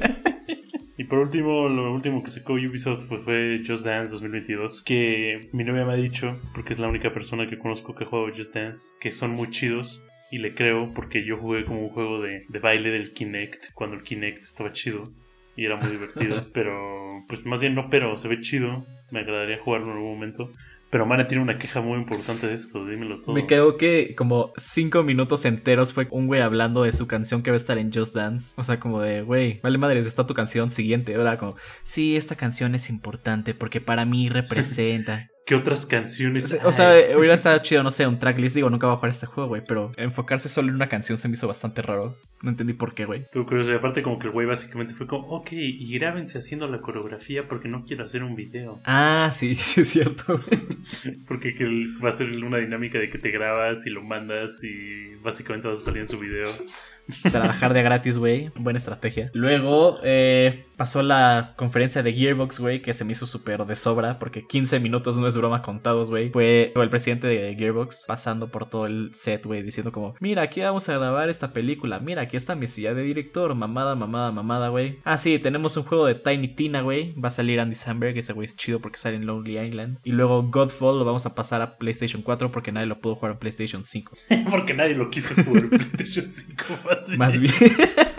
y 0.96 1.04
por 1.04 1.18
último, 1.18 1.68
lo 1.68 1.92
último 1.92 2.22
que 2.22 2.30
sacó 2.30 2.54
Ubisoft 2.54 3.08
pues, 3.08 3.22
fue 3.24 3.60
Just 3.66 3.84
Dance 3.84 4.12
2022. 4.12 4.82
Que 4.84 5.50
mi 5.52 5.64
novia 5.64 5.84
me 5.84 5.92
ha 5.92 5.96
dicho, 5.96 6.40
porque 6.54 6.72
es 6.72 6.78
la 6.78 6.88
única 6.88 7.12
persona 7.12 7.46
que 7.46 7.58
conozco 7.58 7.94
que 7.94 8.06
juega 8.06 8.34
Just 8.34 8.54
Dance, 8.54 8.94
que 9.02 9.10
son 9.10 9.32
muy 9.32 9.50
chidos. 9.50 10.02
Y 10.30 10.38
le 10.38 10.54
creo 10.54 10.92
porque 10.94 11.24
yo 11.24 11.36
jugué 11.36 11.64
como 11.64 11.82
un 11.82 11.90
juego 11.90 12.20
de, 12.20 12.44
de 12.48 12.58
baile 12.58 12.90
del 12.90 13.12
Kinect 13.12 13.72
cuando 13.74 13.96
el 13.96 14.02
Kinect 14.02 14.42
estaba 14.42 14.72
chido. 14.72 15.12
Y 15.56 15.66
era 15.66 15.76
muy 15.76 15.90
divertido. 15.90 16.46
pero, 16.54 17.24
pues 17.28 17.44
más 17.44 17.60
bien 17.60 17.74
no, 17.74 17.90
pero 17.90 18.16
se 18.16 18.28
ve 18.28 18.40
chido. 18.40 18.84
Me 19.10 19.20
agradaría 19.20 19.58
jugarlo 19.58 19.88
en 19.88 19.96
algún 19.96 20.14
momento. 20.14 20.52
Pero 20.90 21.06
Mana 21.06 21.28
tiene 21.28 21.42
una 21.42 21.56
queja 21.56 21.80
muy 21.80 21.98
importante 21.98 22.48
de 22.48 22.54
esto. 22.54 22.84
Dímelo 22.84 23.20
todo. 23.20 23.32
Me 23.32 23.46
quedó 23.46 23.76
que 23.76 24.14
como 24.16 24.52
cinco 24.56 25.04
minutos 25.04 25.44
enteros 25.44 25.92
fue 25.92 26.08
un 26.10 26.26
güey 26.26 26.40
hablando 26.40 26.82
de 26.82 26.92
su 26.92 27.06
canción 27.06 27.44
que 27.44 27.50
va 27.50 27.54
a 27.54 27.56
estar 27.56 27.78
en 27.78 27.92
Just 27.92 28.12
Dance. 28.12 28.60
O 28.60 28.64
sea, 28.64 28.80
como 28.80 29.00
de, 29.00 29.22
güey, 29.22 29.60
vale 29.62 29.78
madres, 29.78 30.06
está 30.06 30.26
tu 30.26 30.34
canción 30.34 30.72
siguiente. 30.72 31.14
Ahora 31.14 31.38
como, 31.38 31.54
sí, 31.84 32.16
esta 32.16 32.34
canción 32.34 32.74
es 32.74 32.90
importante 32.90 33.54
porque 33.54 33.80
para 33.80 34.04
mí 34.04 34.28
representa. 34.30 35.28
¿Qué 35.50 35.56
otras 35.56 35.84
canciones? 35.84 36.44
O 36.62 36.70
sea, 36.70 36.92
hay? 36.92 37.06
sea, 37.06 37.18
hubiera 37.18 37.34
estado 37.34 37.58
chido, 37.58 37.82
no 37.82 37.90
sé, 37.90 38.06
un 38.06 38.20
tracklist. 38.20 38.54
Digo, 38.54 38.70
nunca 38.70 38.86
voy 38.86 38.94
a 38.94 38.98
jugar 38.98 39.10
este 39.10 39.26
juego, 39.26 39.48
güey. 39.48 39.62
Pero 39.66 39.90
enfocarse 39.96 40.48
solo 40.48 40.68
en 40.68 40.76
una 40.76 40.88
canción 40.88 41.18
se 41.18 41.26
me 41.26 41.34
hizo 41.34 41.48
bastante 41.48 41.82
raro. 41.82 42.16
No 42.40 42.50
entendí 42.50 42.72
por 42.72 42.94
qué, 42.94 43.04
güey. 43.04 43.22
Estuvo 43.22 43.46
curioso. 43.46 43.72
Y 43.72 43.74
aparte, 43.74 44.00
como 44.04 44.20
que 44.20 44.28
el 44.28 44.32
güey 44.32 44.46
básicamente 44.46 44.94
fue 44.94 45.08
como, 45.08 45.26
ok, 45.26 45.48
y 45.50 45.92
grábense 45.98 46.38
haciendo 46.38 46.68
la 46.68 46.80
coreografía 46.80 47.48
porque 47.48 47.66
no 47.66 47.84
quiero 47.84 48.04
hacer 48.04 48.22
un 48.22 48.36
video. 48.36 48.78
Ah, 48.84 49.30
sí, 49.32 49.54
sí 49.56 49.80
es 49.80 49.88
cierto. 49.88 50.40
Porque 51.26 51.56
que 51.56 51.66
va 52.00 52.10
a 52.10 52.12
ser 52.12 52.28
una 52.28 52.58
dinámica 52.58 53.00
de 53.00 53.10
que 53.10 53.18
te 53.18 53.32
grabas 53.32 53.88
y 53.88 53.90
lo 53.90 54.04
mandas 54.04 54.62
y 54.62 55.16
básicamente 55.16 55.66
vas 55.66 55.78
a 55.78 55.80
salir 55.80 56.02
en 56.02 56.08
su 56.08 56.20
video. 56.20 56.46
Trabajar 57.22 57.74
de 57.74 57.82
gratis, 57.82 58.18
güey. 58.18 58.50
Buena 58.54 58.78
estrategia. 58.78 59.30
Luego 59.34 59.98
eh, 60.04 60.64
pasó 60.80 61.02
la 61.02 61.52
conferencia 61.56 62.02
de 62.02 62.14
Gearbox, 62.14 62.58
güey, 62.58 62.80
que 62.80 62.94
se 62.94 63.04
me 63.04 63.12
hizo 63.12 63.26
súper 63.26 63.66
de 63.66 63.76
sobra, 63.76 64.18
porque 64.18 64.46
15 64.46 64.80
minutos 64.80 65.18
no 65.18 65.26
es 65.26 65.36
broma 65.36 65.60
contados, 65.60 66.08
güey. 66.08 66.30
Fue 66.30 66.72
el 66.74 66.88
presidente 66.88 67.26
de 67.26 67.54
Gearbox 67.54 68.06
pasando 68.08 68.50
por 68.50 68.64
todo 68.64 68.86
el 68.86 69.10
set, 69.12 69.44
güey, 69.44 69.62
diciendo 69.62 69.92
como, 69.92 70.14
mira, 70.20 70.40
aquí 70.40 70.62
vamos 70.62 70.88
a 70.88 70.96
grabar 70.96 71.28
esta 71.28 71.52
película, 71.52 72.00
mira, 72.00 72.22
aquí 72.22 72.38
está 72.38 72.54
mi 72.54 72.66
silla 72.66 72.94
de 72.94 73.02
director, 73.02 73.54
mamada, 73.54 73.94
mamada, 73.94 74.32
mamada, 74.32 74.70
güey. 74.70 75.00
Ah, 75.04 75.18
sí, 75.18 75.38
tenemos 75.38 75.76
un 75.76 75.82
juego 75.82 76.06
de 76.06 76.14
Tiny 76.14 76.48
Tina, 76.48 76.80
güey. 76.80 77.12
Va 77.12 77.28
a 77.28 77.30
salir 77.30 77.60
Andy 77.60 77.76
Samberg, 77.76 78.16
ese 78.16 78.32
güey 78.32 78.46
es 78.46 78.56
chido 78.56 78.80
porque 78.80 78.96
sale 78.96 79.16
en 79.16 79.26
Lonely 79.26 79.58
Island. 79.58 79.98
Y 80.02 80.12
luego 80.12 80.44
Godfall 80.44 80.98
lo 80.98 81.04
vamos 81.04 81.26
a 81.26 81.34
pasar 81.34 81.60
a 81.60 81.76
PlayStation 81.76 82.22
4 82.22 82.50
porque 82.50 82.72
nadie 82.72 82.86
lo 82.86 82.98
pudo 83.02 83.16
jugar 83.16 83.32
en 83.32 83.38
PlayStation 83.38 83.84
5. 83.84 84.16
porque 84.50 84.72
nadie 84.72 84.94
lo 84.94 85.10
quiso 85.10 85.34
jugar 85.44 85.64
en 85.64 85.68
PlayStation 85.68 86.30
5 86.30 86.64
más 86.86 87.06
bien. 87.06 87.18
Más 87.18 87.38
bien. 87.38 87.52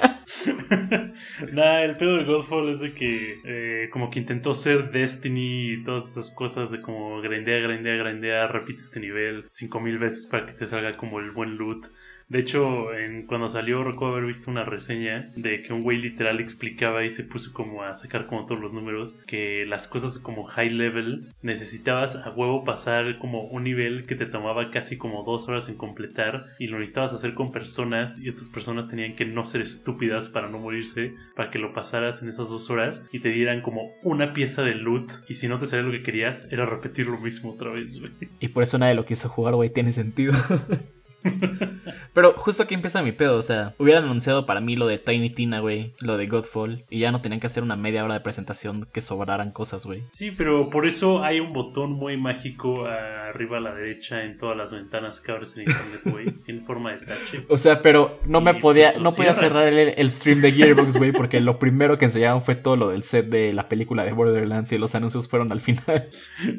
Nah, 1.54 1.84
el 1.84 1.98
pedo 1.98 2.18
de 2.18 2.24
Godfall 2.24 2.70
es 2.70 2.80
de 2.80 2.94
que 2.94 3.42
eh, 3.44 3.90
como 3.90 4.10
que 4.10 4.20
intentó 4.20 4.54
ser 4.54 4.92
Destiny 4.92 5.74
y 5.74 5.84
todas 5.84 6.12
esas 6.12 6.32
cosas 6.32 6.72
de 6.72 6.82
como 6.82 7.22
grindea, 7.22 7.60
grindea, 7.60 7.96
grindea, 7.96 8.48
repite 8.48 8.80
este 8.80 9.00
nivel 9.00 9.44
5000 9.48 9.98
veces 9.98 10.28
para 10.28 10.46
que 10.46 10.54
te 10.54 10.66
salga 10.66 10.94
como 10.94 11.20
el 11.20 11.32
buen 11.32 11.58
loot. 11.58 11.88
De 12.32 12.40
hecho, 12.40 12.94
en, 12.94 13.24
cuando 13.24 13.50
salió 13.50 13.84
recuerdo 13.84 14.16
haber 14.16 14.28
visto 14.28 14.50
una 14.50 14.64
reseña 14.64 15.30
de 15.36 15.64
que 15.64 15.74
un 15.74 15.84
güey 15.84 15.98
literal 15.98 16.40
explicaba 16.40 17.04
y 17.04 17.10
se 17.10 17.26
puso 17.26 17.52
como 17.52 17.84
a 17.84 17.94
sacar 17.94 18.26
como 18.26 18.46
todos 18.46 18.62
los 18.62 18.72
números 18.72 19.18
que 19.28 19.66
las 19.66 19.86
cosas 19.90 20.18
como 20.18 20.46
high 20.46 20.70
level 20.70 21.28
necesitabas 21.42 22.16
a 22.16 22.30
huevo 22.30 22.64
pasar 22.64 23.18
como 23.18 23.44
un 23.44 23.66
nivel 23.66 24.06
que 24.06 24.16
te 24.16 24.26
tomaba 24.26 24.72
casi 24.72 24.98
como 24.98 25.24
dos 25.24 25.50
horas 25.50 25.68
en 25.68 25.76
completar 25.76 26.46
y 26.58 26.68
lo 26.68 26.80
necesitabas 26.80 27.12
hacer 27.12 27.34
con 27.34 27.52
personas 27.52 28.18
y 28.18 28.30
estas 28.30 28.48
personas 28.48 28.88
tenían 28.88 29.18
que 29.18 29.26
no 29.26 29.46
ser 29.46 29.60
estúpidas 29.60 30.30
para 30.30 30.48
no 30.48 30.58
morirse 30.58 31.14
para 31.36 31.52
que 31.52 31.60
lo 31.60 31.74
pasaras 31.74 32.22
en 32.24 32.30
esas 32.30 32.48
dos 32.48 32.70
horas 32.70 33.06
y 33.12 33.20
te 33.20 33.28
dieran 33.28 33.60
como 33.62 33.92
una 34.04 34.32
pieza 34.32 34.62
de 34.62 34.76
loot 34.76 35.12
y 35.28 35.34
si 35.34 35.50
no 35.50 35.58
te 35.58 35.66
salía 35.66 35.84
lo 35.86 35.92
que 35.92 36.02
querías 36.02 36.48
era 36.50 36.66
repetir 36.66 37.08
lo 37.08 37.20
mismo 37.20 37.52
otra 37.52 37.72
vez, 37.72 38.00
güey. 38.00 38.14
Y 38.40 38.48
por 38.48 38.64
eso 38.64 38.78
nadie 38.78 38.96
lo 38.96 39.04
quiso 39.04 39.28
jugar, 39.28 39.56
güey, 39.56 39.70
tiene 39.70 39.92
sentido. 39.92 40.34
Pero 42.14 42.34
justo 42.34 42.64
aquí 42.64 42.74
empieza 42.74 43.02
mi 43.02 43.12
pedo, 43.12 43.38
o 43.38 43.42
sea, 43.42 43.74
hubieran 43.78 44.04
anunciado 44.04 44.46
para 44.46 44.60
mí 44.60 44.76
lo 44.76 44.88
de 44.88 44.98
Tiny 44.98 45.30
Tina, 45.30 45.60
güey, 45.60 45.94
lo 46.00 46.18
de 46.18 46.28
Godfall, 46.28 46.84
y 46.90 47.00
ya 47.00 47.12
no 47.12 47.22
tenían 47.22 47.40
que 47.40 47.48
hacer 47.48 47.64
una 47.64 47.76
media 47.76 48.04
hora 48.04 48.16
de 48.16 48.20
presentación 48.20 48.88
que 48.92 49.02
sobraran 49.02 49.52
cosas, 49.52 49.86
güey. 49.86 50.04
Sí, 50.10 50.32
pero 50.32 50.70
por 50.70 50.86
eso 50.86 51.24
hay 51.24 51.40
un 51.40 51.54
botón 51.54 51.94
muy 51.94 52.18
mágico 52.18 52.86
arriba 52.86 53.58
a 53.58 53.62
la 53.62 53.74
derecha 53.74 54.24
en 54.24 54.38
todas 54.38 54.58
las 54.58 54.74
ventanas 54.74 55.20
que 55.22 55.32
abres 55.32 55.56
en 55.58 55.64
internet, 55.64 56.02
güey. 56.06 56.26
Tiene 56.46 56.62
forma 56.62 56.92
de 56.92 57.06
tache. 57.06 57.46
O 57.48 57.58
sea, 57.58 57.82
pero 57.82 58.20
no 58.26 58.42
me 58.42 58.56
podía, 58.56 58.94
no 59.00 59.12
podía 59.12 59.34
cerrar 59.34 59.68
el, 59.68 59.94
el 59.96 60.12
stream 60.12 60.42
de 60.42 60.52
Gearbox, 60.52 60.98
güey, 60.98 61.12
porque 61.12 61.40
lo 61.40 61.60
primero 61.60 61.98
que 61.98 62.06
enseñaron 62.06 62.42
fue 62.42 62.56
todo 62.56 62.76
lo 62.76 62.90
del 62.90 63.04
set 63.04 63.28
de 63.28 63.54
la 63.54 63.70
película 63.70 64.04
de 64.04 64.12
Borderlands 64.12 64.72
y 64.72 64.78
los 64.78 64.96
anuncios 64.96 65.28
fueron 65.28 65.52
al 65.52 65.62
final. 65.62 66.10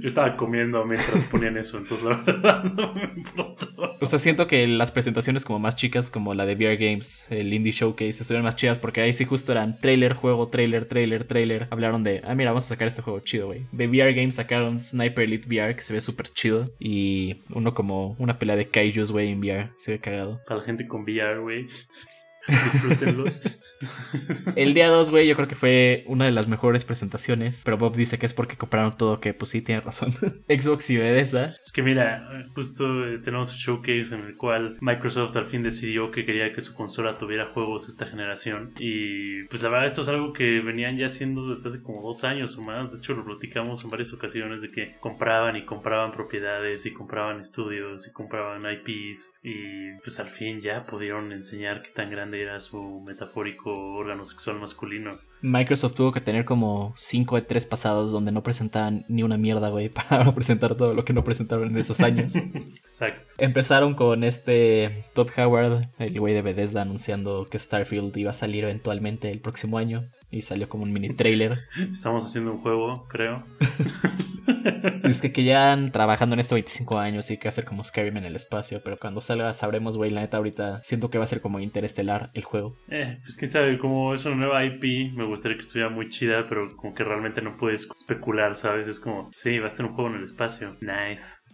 Yo 0.01 0.07
estaba 0.07 0.37
comiendo 0.37 0.85
mientras 0.85 1.25
ponían 1.25 1.57
eso, 1.59 1.79
entonces 1.79 2.07
la 2.07 2.17
verdad 2.27 2.65
no 2.65 2.95
me 2.95 3.05
importó. 3.17 3.97
O 4.01 4.07
sea, 4.07 4.19
siento 4.19 4.47
que 4.47 4.67
las 4.67 4.91
presentaciones 4.91 5.42
presentaciones 5.43 5.45
como 5.45 5.59
más 5.59 5.77
chicas, 5.77 6.11
como 6.11 6.35
la 6.35 6.47
de 6.47 6.55
VR 6.55 6.77
Games, 6.77 7.27
el 7.31 7.53
Indie 7.53 7.73
Showcase, 7.73 8.11
estuvieron 8.11 8.45
más 8.45 8.57
chidas 8.57 8.79
porque 8.79 9.01
ahí 9.01 9.13
sí 9.13 9.25
justo 9.25 9.53
eran 9.53 9.79
trailer, 9.79 10.15
juego, 10.15 10.49
trailer, 10.49 10.87
trailer, 10.87 11.25
trailer. 11.25 11.67
Hablaron 11.71 12.03
de, 12.03 12.23
ah, 12.25 12.35
mira, 12.35 12.51
vamos 12.51 12.65
a 12.65 12.69
sacar 12.69 12.89
este 12.89 13.03
juego 13.03 13.21
chido, 13.21 13.47
güey. 13.47 13.63
De 13.73 13.87
VR 13.87 14.15
Games 14.15 14.37
sacaron 14.37 14.79
Sniper 14.79 15.25
Elite 15.25 15.47
VR, 15.49 15.75
que 15.75 15.83
se 15.83 15.93
ve 15.93 16.01
súper 16.01 16.29
chido. 16.29 16.71
Y 16.79 17.37
uno 17.51 17.75
como 17.75 18.17
una 18.19 18.39
pelea 18.39 18.57
de 18.57 18.67
kaijus, 18.67 19.13
güey, 19.13 19.31
en 19.31 19.41
VR. 19.41 19.71
Se 19.79 19.93
ve 19.93 19.99
cagado. 19.99 20.41
Para 20.47 20.61
la 20.61 20.67
gente 20.67 20.87
con 20.87 21.03
VR, 21.03 21.39
güey. 21.39 21.67
Disfrútenlos. 22.49 23.59
El 24.57 24.75
día 24.75 24.89
2, 24.89 25.11
güey, 25.11 25.29
yo 25.29 25.37
creo 25.37 25.49
que 25.49 25.55
fue 25.55 26.05
una 26.07 26.25
de 26.25 26.33
las 26.33 26.49
mejores 26.49 26.85
presentaciones. 26.85 27.63
Pero 27.65 27.79
Bob 27.79 27.97
dice 27.97 28.19
que 28.19 28.27
es 28.27 28.35
porque 28.35 28.57
compraron 28.57 28.95
todo, 28.95 29.21
que 29.21 29.35
pues 29.35 29.51
sí, 29.51 29.63
tiene 29.63 29.81
razón. 29.81 30.13
Xbox 30.49 30.91
y 30.91 30.97
Bethesda. 30.97 31.55
Es 31.65 31.73
que 31.73 31.83
mira, 31.83 32.49
justo 32.55 33.07
eh, 33.07 33.19
tenemos 33.19 33.51
un 33.53 33.57
showcase 33.57 34.15
en 34.15 34.27
el 34.27 34.37
cual 34.37 34.77
Microsoft 34.81 35.37
al 35.37 35.47
fin 35.47 35.63
decidió 35.63 36.11
que 36.11 36.25
quería 36.25 36.53
que 36.53 36.61
su 36.61 36.75
consola 36.75 37.19
tuviera 37.19 37.47
juegos 37.47 37.89
esta 37.89 38.07
generación. 38.07 38.73
Y 38.79 39.45
pues 39.45 39.63
la 39.63 39.69
verdad 39.69 39.87
esto 39.87 40.03
es 40.03 40.09
algo 40.09 40.33
que 40.33 40.61
venían 40.61 40.97
ya 40.97 41.07
haciendo 41.07 41.49
desde 41.49 41.69
hace 41.69 41.83
como 41.83 42.03
dos 42.03 42.25
años 42.25 42.57
o 42.59 42.63
más. 42.63 42.93
De 42.93 42.99
hecho 42.99 43.15
lo 43.15 43.25
platicamos 43.25 43.85
en 43.85 43.91
varias 43.91 44.13
ocasiones 44.13 44.63
de 44.63 44.69
que 44.69 44.97
compraban 45.01 45.57
y 45.57 45.65
compraban 45.65 46.13
propiedades 46.13 46.87
y 46.87 46.93
compraban 46.93 47.41
estudios 47.41 48.07
y 48.07 48.13
compraban 48.13 48.63
IPs. 48.63 49.41
Y 49.43 49.93
pues 50.03 50.19
al 50.21 50.29
fin 50.29 50.61
ya 50.61 50.87
pudieron 50.87 51.33
enseñar 51.33 51.83
qué 51.83 51.91
tan 51.91 52.11
grande 52.11 52.32
era 52.35 52.61
su 52.61 53.03
metafórico 53.07 53.71
órgano 53.95 54.25
sexual 54.25 54.59
masculino. 54.61 55.19
Microsoft 55.43 55.95
tuvo 55.95 56.13
que 56.13 56.21
tener 56.21 56.45
como 56.45 56.95
5 56.97 57.37
de 57.37 57.43
3 57.43 57.67
pasados 57.67 58.13
donde 58.13 58.31
no 58.31 58.43
presentaban 58.43 59.05
ni 59.09 59.23
una 59.23 59.37
mierda, 59.37 59.69
güey, 59.71 59.89
para 60.09 60.25
no 60.25 60.35
presentar 60.35 60.75
todo 60.77 60.95
lo 60.95 61.05
que 61.05 61.13
no 61.13 61.25
presentaron 61.25 61.69
en 61.69 61.79
esos 61.79 62.01
años. 62.01 62.37
Exacto. 62.37 63.35
Empezaron 63.39 63.95
con 63.95 64.25
este 64.25 65.05
Todd 65.15 65.31
Howard, 65.37 65.89
el 65.99 66.19
güey 66.19 66.35
de 66.35 66.43
Bethesda, 66.43 66.83
anunciando 66.83 67.49
que 67.51 67.59
Starfield 67.59 68.17
iba 68.17 68.31
a 68.31 68.35
salir 68.35 68.65
eventualmente 68.65 69.31
el 69.31 69.41
próximo 69.41 69.79
año. 69.79 70.09
Y 70.31 70.43
salió 70.43 70.67
como 70.67 70.85
un 70.85 70.93
mini 70.95 71.11
trailer. 71.11 71.59
Estamos 71.93 72.27
haciendo 72.27 72.53
un 72.53 72.59
juego, 72.59 73.07
creo. 73.09 73.45
es 75.03 75.21
que, 75.21 75.33
que 75.33 75.45
ya 75.45 75.79
trabajando 75.93 76.35
en 76.35 76.41
esto 76.41 76.55
25 76.55 76.99
años 76.99 77.31
y 77.31 77.39
que 77.39 77.49
hacer 77.49 77.65
como 77.65 77.85
Skyrim 77.85 78.17
en 78.17 78.25
el 78.25 78.37
espacio. 78.37 78.81
Pero 78.85 78.99
cuando 78.99 79.21
salga 79.21 79.53
sabremos, 79.55 79.97
güey. 79.97 80.11
La 80.11 80.21
neta, 80.21 80.37
ahorita 80.37 80.83
siento 80.85 81.11
que 81.11 81.19
va 81.19 81.25
a 81.25 81.29
ser 81.29 81.41
como 81.41 81.61
interestelar 81.61 82.31
el 82.35 82.45
juego. 82.45 82.77
Eh, 82.89 83.19
pues 83.23 83.37
quién 83.37 83.51
sabe, 83.51 83.79
como 83.79 84.15
es 84.15 84.25
una 84.25 84.37
nueva 84.37 84.65
IP, 84.65 85.13
me 85.15 85.25
gustaría 85.25 85.57
que 85.57 85.63
estuviera 85.63 85.89
muy 85.89 86.09
chida, 86.09 86.47
pero 86.49 86.77
como 86.77 86.95
que 86.95 87.05
realmente 87.05 87.43
no 87.43 87.57
puedes 87.57 87.89
especular, 87.95 88.57
¿sabes? 88.57 88.89
Es 88.89 89.01
como, 89.01 89.31
sí, 89.33 89.59
va 89.59 89.69
a 89.69 89.71
ser 89.71 89.87
un 89.87 89.95
juego 89.95 90.11
en 90.11 90.17
el 90.17 90.25
espacio. 90.25 90.77
Nice. 90.81 91.53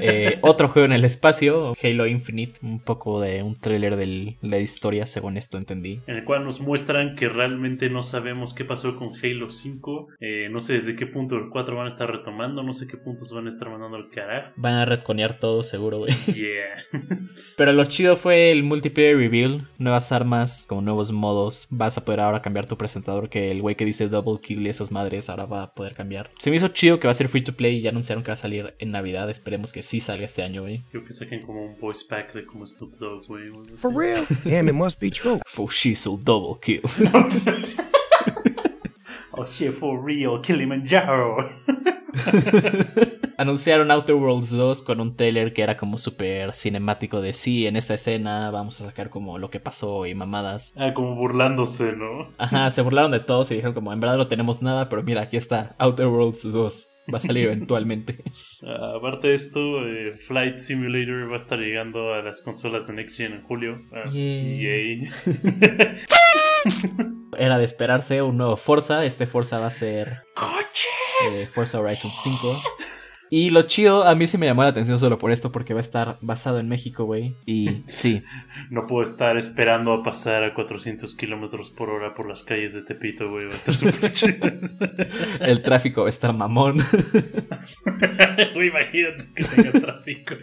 Eh, 0.00 0.38
otro 0.42 0.68
juego 0.68 0.86
en 0.86 0.92
el 0.92 1.04
espacio, 1.04 1.74
Halo 1.82 2.06
Infinite. 2.06 2.58
Un 2.62 2.80
poco 2.80 3.20
de 3.20 3.42
un 3.42 3.56
trailer 3.56 3.96
de 3.96 4.36
la 4.40 4.58
historia, 4.58 5.06
según 5.06 5.36
esto 5.36 5.58
entendí. 5.58 6.00
En 6.06 6.16
el 6.16 6.24
cual 6.24 6.44
nos 6.44 6.60
muestran 6.60 7.16
que 7.16 7.28
realmente 7.28 7.90
no 7.90 8.02
sabemos 8.02 8.54
qué 8.54 8.64
pasó 8.64 8.96
con 8.96 9.10
Halo 9.22 9.50
5. 9.50 10.08
Eh, 10.20 10.48
no 10.50 10.60
sé 10.60 10.74
desde 10.74 10.96
qué 10.96 11.06
punto 11.06 11.36
el 11.36 11.48
4 11.50 11.76
van 11.76 11.86
a 11.86 11.88
estar 11.88 12.10
retomando, 12.10 12.62
no 12.62 12.72
sé 12.72 12.85
qué 12.86 12.96
puntos 12.96 13.32
van 13.32 13.46
a 13.46 13.48
estar 13.48 13.68
mandando 13.68 13.96
al 13.96 14.10
carajo. 14.10 14.52
Van 14.56 14.74
a 14.74 14.84
retconear 14.84 15.38
todo, 15.38 15.62
seguro, 15.62 15.98
güey. 15.98 16.12
Yeah. 16.26 16.82
Pero 17.56 17.72
lo 17.72 17.84
chido 17.86 18.16
fue 18.16 18.50
el 18.50 18.62
multiplayer 18.62 19.16
reveal, 19.16 19.66
nuevas 19.78 20.12
armas, 20.12 20.64
como 20.68 20.80
nuevos 20.82 21.12
modos. 21.12 21.68
Vas 21.70 21.96
a 21.98 22.04
poder 22.04 22.20
ahora 22.20 22.42
cambiar 22.42 22.66
tu 22.66 22.76
presentador, 22.76 23.28
que 23.28 23.50
el 23.50 23.62
güey 23.62 23.74
que 23.74 23.84
dice 23.84 24.08
double 24.08 24.40
kill 24.40 24.62
y 24.62 24.68
esas 24.68 24.92
madres 24.92 25.30
ahora 25.30 25.46
va 25.46 25.62
a 25.62 25.74
poder 25.74 25.94
cambiar. 25.94 26.30
Se 26.38 26.50
me 26.50 26.56
hizo 26.56 26.68
chido 26.68 27.00
que 27.00 27.06
va 27.06 27.12
a 27.12 27.14
ser 27.14 27.28
free 27.28 27.42
to 27.42 27.54
play 27.54 27.76
y 27.76 27.80
ya 27.80 27.90
anunciaron 27.90 28.22
que 28.22 28.28
va 28.28 28.34
a 28.34 28.36
salir 28.36 28.74
en 28.78 28.90
Navidad. 28.90 29.30
Esperemos 29.30 29.72
que 29.72 29.82
sí 29.82 30.00
salga 30.00 30.24
este 30.24 30.42
año, 30.42 30.62
güey. 30.62 30.82
Creo 30.90 31.04
que 31.04 31.12
saquen 31.12 31.42
como 31.42 31.64
un 31.64 31.78
voice 31.80 32.04
pack 32.08 32.32
de 32.34 32.44
como 32.44 32.66
Snoop 32.66 32.96
Dogg, 32.98 33.26
güey. 33.26 33.46
For 33.76 33.94
real? 33.94 34.24
Damn, 34.44 34.68
it 34.68 34.74
must 34.74 35.00
be 35.00 35.10
true. 35.10 35.40
Fushizo 35.46 36.18
double 36.22 36.60
kill. 36.60 36.82
oh 39.32 39.46
shit, 39.46 39.72
for 39.72 40.02
real, 40.02 40.40
Kilimanjaro. 40.40 41.36
Anunciaron 43.38 43.90
Outer 43.90 44.14
Worlds 44.14 44.50
2 44.50 44.82
con 44.82 45.00
un 45.00 45.14
trailer 45.16 45.52
que 45.52 45.62
era 45.62 45.76
como 45.76 45.98
súper 45.98 46.54
cinemático 46.54 47.20
de 47.20 47.34
sí, 47.34 47.66
en 47.66 47.76
esta 47.76 47.94
escena 47.94 48.50
vamos 48.50 48.80
a 48.80 48.86
sacar 48.86 49.10
como 49.10 49.38
lo 49.38 49.50
que 49.50 49.60
pasó 49.60 50.06
y 50.06 50.14
mamadas. 50.14 50.74
Ah, 50.76 50.94
como 50.94 51.14
burlándose, 51.16 51.92
¿no? 51.92 52.28
Ajá, 52.38 52.70
se 52.70 52.82
burlaron 52.82 53.10
de 53.10 53.20
todos 53.20 53.50
y 53.50 53.54
dijeron 53.54 53.74
como 53.74 53.92
en 53.92 54.00
verdad 54.00 54.16
no 54.16 54.28
tenemos 54.28 54.62
nada, 54.62 54.88
pero 54.88 55.02
mira, 55.02 55.22
aquí 55.22 55.36
está 55.36 55.74
Outer 55.78 56.06
Worlds 56.06 56.50
2. 56.50 56.88
Va 57.12 57.18
a 57.18 57.20
salir 57.20 57.44
eventualmente. 57.50 58.24
Uh, 58.62 58.96
aparte 58.96 59.28
de 59.28 59.34
esto, 59.34 59.86
eh, 59.86 60.16
Flight 60.16 60.56
Simulator 60.56 61.28
va 61.28 61.34
a 61.34 61.36
estar 61.36 61.58
llegando 61.58 62.14
a 62.14 62.22
las 62.22 62.42
consolas 62.42 62.88
de 62.88 62.94
Next 62.94 63.16
Gen 63.16 63.32
en 63.32 63.42
julio. 63.42 63.82
Uh, 63.92 64.10
yay. 64.10 65.08
Era 67.38 67.58
de 67.58 67.64
esperarse 67.64 68.22
un 68.22 68.38
nuevo 68.38 68.56
Forza. 68.56 69.04
Este 69.04 69.26
Forza 69.26 69.58
va 69.58 69.66
a 69.66 69.70
ser 69.70 70.22
¡Coches! 70.34 70.95
Eh, 71.24 71.46
Forza 71.52 71.80
Horizon 71.80 72.10
5. 72.10 72.62
Y 73.28 73.50
lo 73.50 73.62
chido, 73.62 74.04
a 74.06 74.14
mí 74.14 74.28
sí 74.28 74.38
me 74.38 74.46
llamó 74.46 74.62
la 74.62 74.68
atención 74.68 74.98
solo 75.00 75.18
por 75.18 75.32
esto, 75.32 75.50
porque 75.50 75.74
va 75.74 75.80
a 75.80 75.82
estar 75.82 76.16
basado 76.20 76.60
en 76.60 76.68
México, 76.68 77.04
güey. 77.04 77.36
Y 77.44 77.82
sí, 77.86 78.22
No 78.70 78.86
puedo 78.86 79.02
estar 79.02 79.36
esperando 79.36 79.92
a 79.92 80.02
pasar 80.04 80.44
a 80.44 80.54
400 80.54 81.12
kilómetros 81.16 81.70
por 81.70 81.90
hora 81.90 82.14
por 82.14 82.28
las 82.28 82.44
calles 82.44 82.72
de 82.74 82.82
Tepito, 82.82 83.28
güey. 83.28 83.46
Va 83.46 83.52
a 83.52 83.56
estar 83.56 83.74
súper 83.74 84.12
chido. 84.12 84.46
el 85.40 85.62
tráfico 85.62 86.02
va 86.02 86.06
a 86.06 86.10
estar 86.10 86.32
mamón. 86.32 86.76
Imagínate 88.54 89.24
que 89.34 89.44
tenga 89.44 89.72
tráfico. 89.72 90.34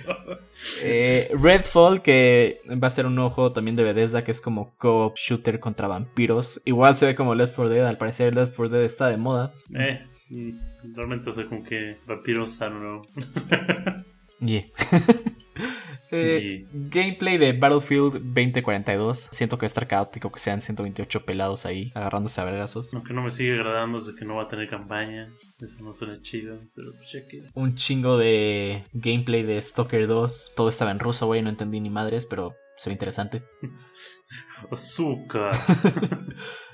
Eh, 0.81 1.31
Redfall, 1.39 2.01
que 2.01 2.59
va 2.71 2.87
a 2.87 2.89
ser 2.89 3.05
un 3.05 3.17
juego 3.29 3.53
también 3.53 3.75
de 3.77 3.83
Bethesda, 3.83 4.23
que 4.25 4.31
es 4.31 4.41
como 4.41 4.75
co-op 4.77 5.15
shooter 5.17 5.59
contra 5.59 5.87
vampiros. 5.87 6.61
Igual 6.65 6.97
se 6.97 7.05
ve 7.05 7.15
como 7.15 7.33
Left 7.33 7.55
4 7.55 7.69
Dead, 7.73 7.85
al 7.87 7.97
parecer 7.97 8.35
Left 8.35 8.55
4 8.55 8.75
Dead 8.75 8.83
está 8.83 9.07
de 9.07 9.17
moda. 9.17 9.53
Eh, 9.73 10.05
mm, 10.33 10.95
realmente, 10.95 11.29
o 11.29 11.33
sea, 11.33 11.45
como 11.45 11.63
que 11.63 11.97
vampiros, 12.05 12.57
I 12.61 12.63
don't 12.65 12.79
know. 12.79 13.01
Yeah. 14.39 14.65
Eh, 16.15 16.67
Gameplay 16.71 17.39
de 17.39 17.53
Battlefield 17.53 18.13
2042. 18.13 19.29
Siento 19.31 19.57
que 19.57 19.63
va 19.63 19.65
a 19.65 19.73
estar 19.73 19.87
caótico 19.87 20.31
que 20.31 20.39
sean 20.39 20.61
128 20.61 21.25
pelados 21.25 21.65
ahí 21.65 21.91
agarrándose 21.95 22.39
a 22.39 22.43
vergazos. 22.43 22.93
Aunque 22.93 23.13
no 23.13 23.23
me 23.23 23.31
sigue 23.31 23.53
agradando 23.53 23.97
es 23.97 24.05
de 24.05 24.13
que 24.13 24.23
no 24.23 24.35
va 24.35 24.43
a 24.43 24.47
tener 24.47 24.69
campaña. 24.69 25.33
Eso 25.59 25.83
no 25.83 25.91
suena 25.91 26.21
chido, 26.21 26.59
pero 26.75 26.91
pues 26.93 27.11
ya 27.11 27.27
que. 27.27 27.49
Un 27.55 27.73
chingo 27.75 28.19
de 28.19 28.83
gameplay 28.93 29.41
de 29.41 29.59
Stalker 29.59 30.05
2. 30.05 30.53
Todo 30.55 30.69
estaba 30.69 30.91
en 30.91 30.99
ruso, 30.99 31.25
güey, 31.25 31.41
no 31.41 31.49
entendí 31.49 31.79
ni 31.79 31.89
madres, 31.89 32.27
pero 32.27 32.53
se 32.77 32.89
ve 32.89 32.93
interesante. 32.93 33.41
Azúcar. 34.71 35.55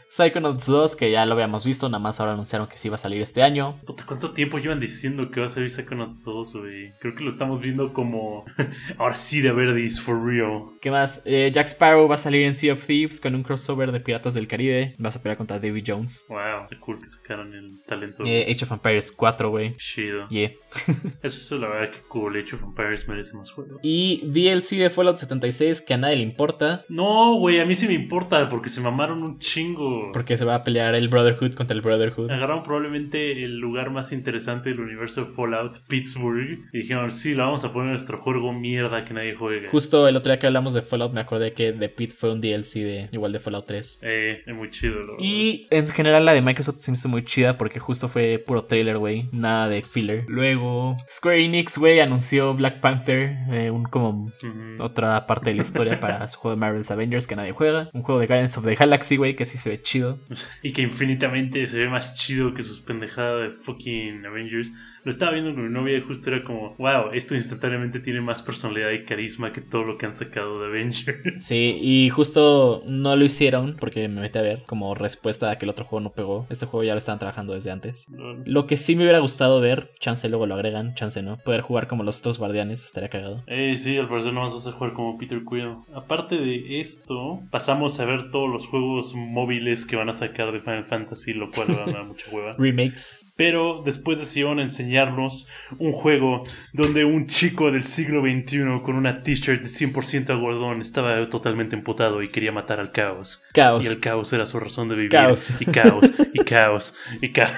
Psychonauts 0.09 0.65
2, 0.65 0.95
que 0.95 1.11
ya 1.11 1.25
lo 1.25 1.33
habíamos 1.33 1.65
visto, 1.65 1.87
nada 1.87 1.99
más 1.99 2.19
ahora 2.19 2.33
anunciaron 2.33 2.67
que 2.67 2.77
sí 2.77 2.87
iba 2.87 2.95
a 2.95 2.97
salir 2.97 3.21
este 3.21 3.43
año. 3.43 3.77
Puta, 3.85 4.03
¿Cuánto 4.05 4.31
tiempo 4.31 4.57
llevan 4.57 4.79
diciendo 4.79 5.29
que 5.29 5.39
va 5.39 5.45
a 5.45 5.49
salir 5.49 5.69
Psychonauts 5.69 6.23
2, 6.25 6.53
güey? 6.53 6.91
Creo 6.99 7.15
que 7.15 7.23
lo 7.23 7.29
estamos 7.29 7.61
viendo 7.61 7.93
como. 7.93 8.45
Ahora 8.97 9.15
sí, 9.15 9.41
de 9.41 9.51
verdis, 9.51 10.01
for 10.01 10.21
real. 10.23 10.63
¿Qué 10.81 10.91
más? 10.91 11.21
Eh, 11.25 11.51
Jack 11.53 11.67
Sparrow 11.67 12.07
va 12.07 12.15
a 12.15 12.17
salir 12.17 12.45
en 12.45 12.55
Sea 12.55 12.73
of 12.73 12.85
Thieves 12.85 13.19
con 13.19 13.35
un 13.35 13.43
crossover 13.43 13.91
de 13.91 13.99
Piratas 13.99 14.33
del 14.33 14.47
Caribe. 14.47 14.93
Vas 14.97 15.15
a 15.15 15.21
pelear 15.21 15.37
contra 15.37 15.59
Davy 15.59 15.83
Jones. 15.85 16.25
Wow, 16.29 16.67
qué 16.69 16.79
cool 16.79 16.99
que 16.99 17.09
sacaron 17.09 17.53
el 17.53 17.83
talento. 17.85 18.23
Eh, 18.25 18.51
Age 18.51 18.65
of 18.65 18.71
Empires 18.71 19.11
4, 19.11 19.49
güey. 19.49 19.75
Chido. 19.77 20.27
Yeah. 20.29 20.51
Eso 21.23 21.55
es 21.55 21.61
la 21.61 21.67
verdad 21.67 21.91
que 21.91 21.99
cool. 22.07 22.37
Age 22.37 22.55
of 22.55 22.63
Empires 22.63 23.07
merece 23.07 23.37
más 23.37 23.51
juegos. 23.51 23.79
Y 23.83 24.21
DLC 24.25 24.77
de 24.77 24.89
Fallout 24.89 25.17
76 25.17 25.81
que 25.81 25.93
a 25.93 25.97
nadie 25.97 26.17
le 26.17 26.23
importa. 26.23 26.83
No, 26.89 27.35
güey, 27.35 27.59
a 27.59 27.65
mí 27.65 27.75
sí 27.75 27.87
me 27.87 27.93
importa 27.93 28.49
porque 28.49 28.69
se 28.69 28.81
mamaron 28.81 29.23
un 29.23 29.37
chingo. 29.37 29.98
Porque 30.13 30.37
se 30.37 30.45
va 30.45 30.55
a 30.55 30.63
pelear 30.63 30.95
el 30.95 31.07
Brotherhood 31.09 31.53
contra 31.53 31.75
el 31.75 31.81
Brotherhood. 31.81 32.31
Agarraron 32.31 32.63
probablemente 32.63 33.43
el 33.43 33.57
lugar 33.59 33.89
más 33.91 34.11
interesante 34.11 34.69
del 34.69 34.79
universo 34.79 35.25
de 35.25 35.31
Fallout, 35.31 35.79
Pittsburgh, 35.87 36.59
y 36.73 36.77
dijeron, 36.79 37.11
sí, 37.11 37.33
lo 37.35 37.45
vamos 37.45 37.63
a 37.63 37.71
poner 37.73 37.87
en 37.87 37.91
nuestro 37.93 38.17
juego 38.17 38.53
mierda 38.53 39.05
que 39.05 39.13
nadie 39.13 39.35
juega. 39.35 39.69
Justo 39.69 40.07
el 40.07 40.15
otro 40.15 40.31
día 40.31 40.39
que 40.39 40.47
hablamos 40.47 40.73
de 40.73 40.81
Fallout 40.81 41.13
me 41.13 41.21
acordé 41.21 41.53
que 41.53 41.71
The 41.73 41.89
Pit 41.89 42.13
fue 42.13 42.31
un 42.31 42.41
DLC 42.41 42.73
de 42.83 43.09
igual 43.11 43.31
de 43.31 43.39
Fallout 43.39 43.65
3. 43.65 43.99
Eh, 44.03 44.43
es 44.45 44.55
muy 44.55 44.69
chido. 44.69 44.99
lo- 45.01 45.17
Y 45.19 45.67
en 45.71 45.87
general 45.87 46.25
la 46.25 46.33
de 46.33 46.41
Microsoft 46.41 46.79
se 46.79 46.91
me 46.91 46.95
hizo 46.95 47.09
muy 47.09 47.23
chida 47.23 47.57
porque 47.57 47.79
justo 47.79 48.07
fue 48.07 48.43
puro 48.45 48.63
trailer, 48.65 48.97
güey. 48.97 49.29
Nada 49.31 49.67
de 49.69 49.81
filler. 49.83 50.25
Luego 50.27 50.97
Square 51.11 51.43
Enix, 51.43 51.77
güey, 51.77 51.99
anunció 51.99 52.53
Black 52.53 52.79
Panther, 52.79 53.37
eh, 53.51 53.69
un 53.71 53.83
como 53.83 54.31
otra 54.79 55.25
parte 55.27 55.49
de 55.49 55.55
la 55.57 55.61
historia 55.61 55.99
para 55.99 56.27
su 56.27 56.39
juego 56.39 56.55
de 56.55 56.59
Marvel's 56.61 56.91
Avengers 56.91 57.27
que 57.27 57.35
nadie 57.35 57.51
juega. 57.51 57.89
Un 57.93 58.01
juego 58.03 58.19
de 58.19 58.27
Guardians 58.27 58.57
of 58.57 58.65
the 58.65 58.75
Galaxy, 58.75 59.17
güey, 59.17 59.35
que 59.35 59.45
sí 59.45 59.57
se 59.57 59.69
ve 59.69 59.81
chido. 59.81 59.88
Y 60.63 60.74
que 60.74 60.81
infinitamente 60.81 61.65
se 61.67 61.79
ve 61.79 61.89
más 61.89 62.15
chido 62.15 62.53
que 62.53 62.63
sus 62.63 62.81
pendejadas 62.81 63.50
de 63.50 63.58
fucking 63.58 64.25
Avengers. 64.25 64.72
Lo 65.03 65.11
estaba 65.11 65.31
viendo 65.31 65.53
con 65.53 65.63
mi 65.63 65.73
novia 65.73 65.97
y 65.97 66.01
justo 66.01 66.29
era 66.29 66.43
como, 66.43 66.75
wow, 66.77 67.11
esto 67.13 67.35
instantáneamente 67.35 67.99
tiene 67.99 68.21
más 68.21 68.41
personalidad 68.41 68.91
y 68.91 69.05
carisma 69.05 69.53
que 69.53 69.61
todo 69.61 69.83
lo 69.83 69.97
que 69.97 70.05
han 70.05 70.13
sacado 70.13 70.59
de 70.61 70.67
Avengers. 70.67 71.43
Sí, 71.45 71.77
y 71.81 72.09
justo 72.09 72.83
no 72.85 73.15
lo 73.15 73.25
hicieron 73.25 73.77
porque 73.79 74.07
me 74.07 74.21
metí 74.21 74.37
a 74.37 74.41
ver 74.41 74.63
como 74.65 74.95
respuesta 74.95 75.51
a 75.51 75.57
que 75.57 75.65
el 75.65 75.69
otro 75.69 75.85
juego 75.85 76.01
no 76.01 76.13
pegó. 76.13 76.47
Este 76.49 76.65
juego 76.65 76.83
ya 76.83 76.93
lo 76.93 76.99
estaban 76.99 77.19
trabajando 77.19 77.53
desde 77.53 77.71
antes. 77.71 78.11
Lo 78.45 78.67
que 78.67 78.77
sí 78.77 78.95
me 78.95 79.03
hubiera 79.03 79.19
gustado 79.19 79.61
ver, 79.61 79.91
chance 79.99 80.27
luego 80.29 80.45
lo 80.45 80.55
agregan, 80.55 80.95
chance 80.95 81.21
no, 81.21 81.37
poder 81.37 81.61
jugar 81.61 81.87
como 81.87 82.03
los 82.03 82.19
otros 82.19 82.37
guardianes, 82.37 82.83
estaría 82.83 83.09
cagado. 83.09 83.43
Eh, 83.47 83.75
sí, 83.77 83.97
al 83.97 84.07
parecer 84.07 84.33
nomás 84.33 84.53
vas 84.53 84.67
a 84.67 84.71
jugar 84.71 84.93
como 84.93 85.17
Peter 85.17 85.41
Quill. 85.47 85.77
Aparte 85.93 86.37
de 86.37 86.79
esto, 86.79 87.41
pasamos 87.51 87.99
a 87.99 88.05
ver 88.05 88.31
todos 88.31 88.49
los 88.49 88.67
juegos 88.67 89.15
móviles 89.15 89.85
que 89.85 89.95
van 89.95 90.09
a 90.09 90.13
sacar 90.13 90.51
de 90.51 90.59
Final 90.59 90.85
Fantasy, 90.85 91.33
lo 91.33 91.49
cual 91.49 91.67
va 91.69 91.83
a 91.83 91.91
dar 91.91 92.05
mucha 92.05 92.29
hueva. 92.31 92.55
Remakes. 92.57 93.28
Pero 93.39 93.81
después 93.86 94.19
decidieron 94.19 94.60
enseñarnos 94.60 95.48
un 95.77 95.93
juego 95.93 96.43
donde 96.74 97.05
un 97.05 97.25
chico 97.27 97.72
del 97.72 97.84
siglo 97.84 98.19
XXI 98.19 98.81
con 98.84 98.98
una 98.98 99.24
t-shirt 99.24 99.62
de 99.62 99.69
100% 99.69 100.29
algodón 100.31 100.81
estaba 100.81 101.25
totalmente 101.29 101.74
emputado 101.74 102.22
y 102.22 102.27
quería 102.27 102.51
matar 102.51 102.81
al 102.81 102.91
caos. 102.91 103.41
Caos. 103.53 103.86
Y 103.86 103.88
el 103.88 104.01
caos 104.01 104.34
era 104.34 104.46
su 104.46 104.60
razón 104.60 104.89
de 104.89 104.96
vivir. 104.96 105.12
Caos. 105.12 105.53
Y 105.58 105.65
caos, 105.67 106.12
y 106.34 106.39
caos, 106.43 106.98
y 107.22 107.31
caos. 107.31 107.53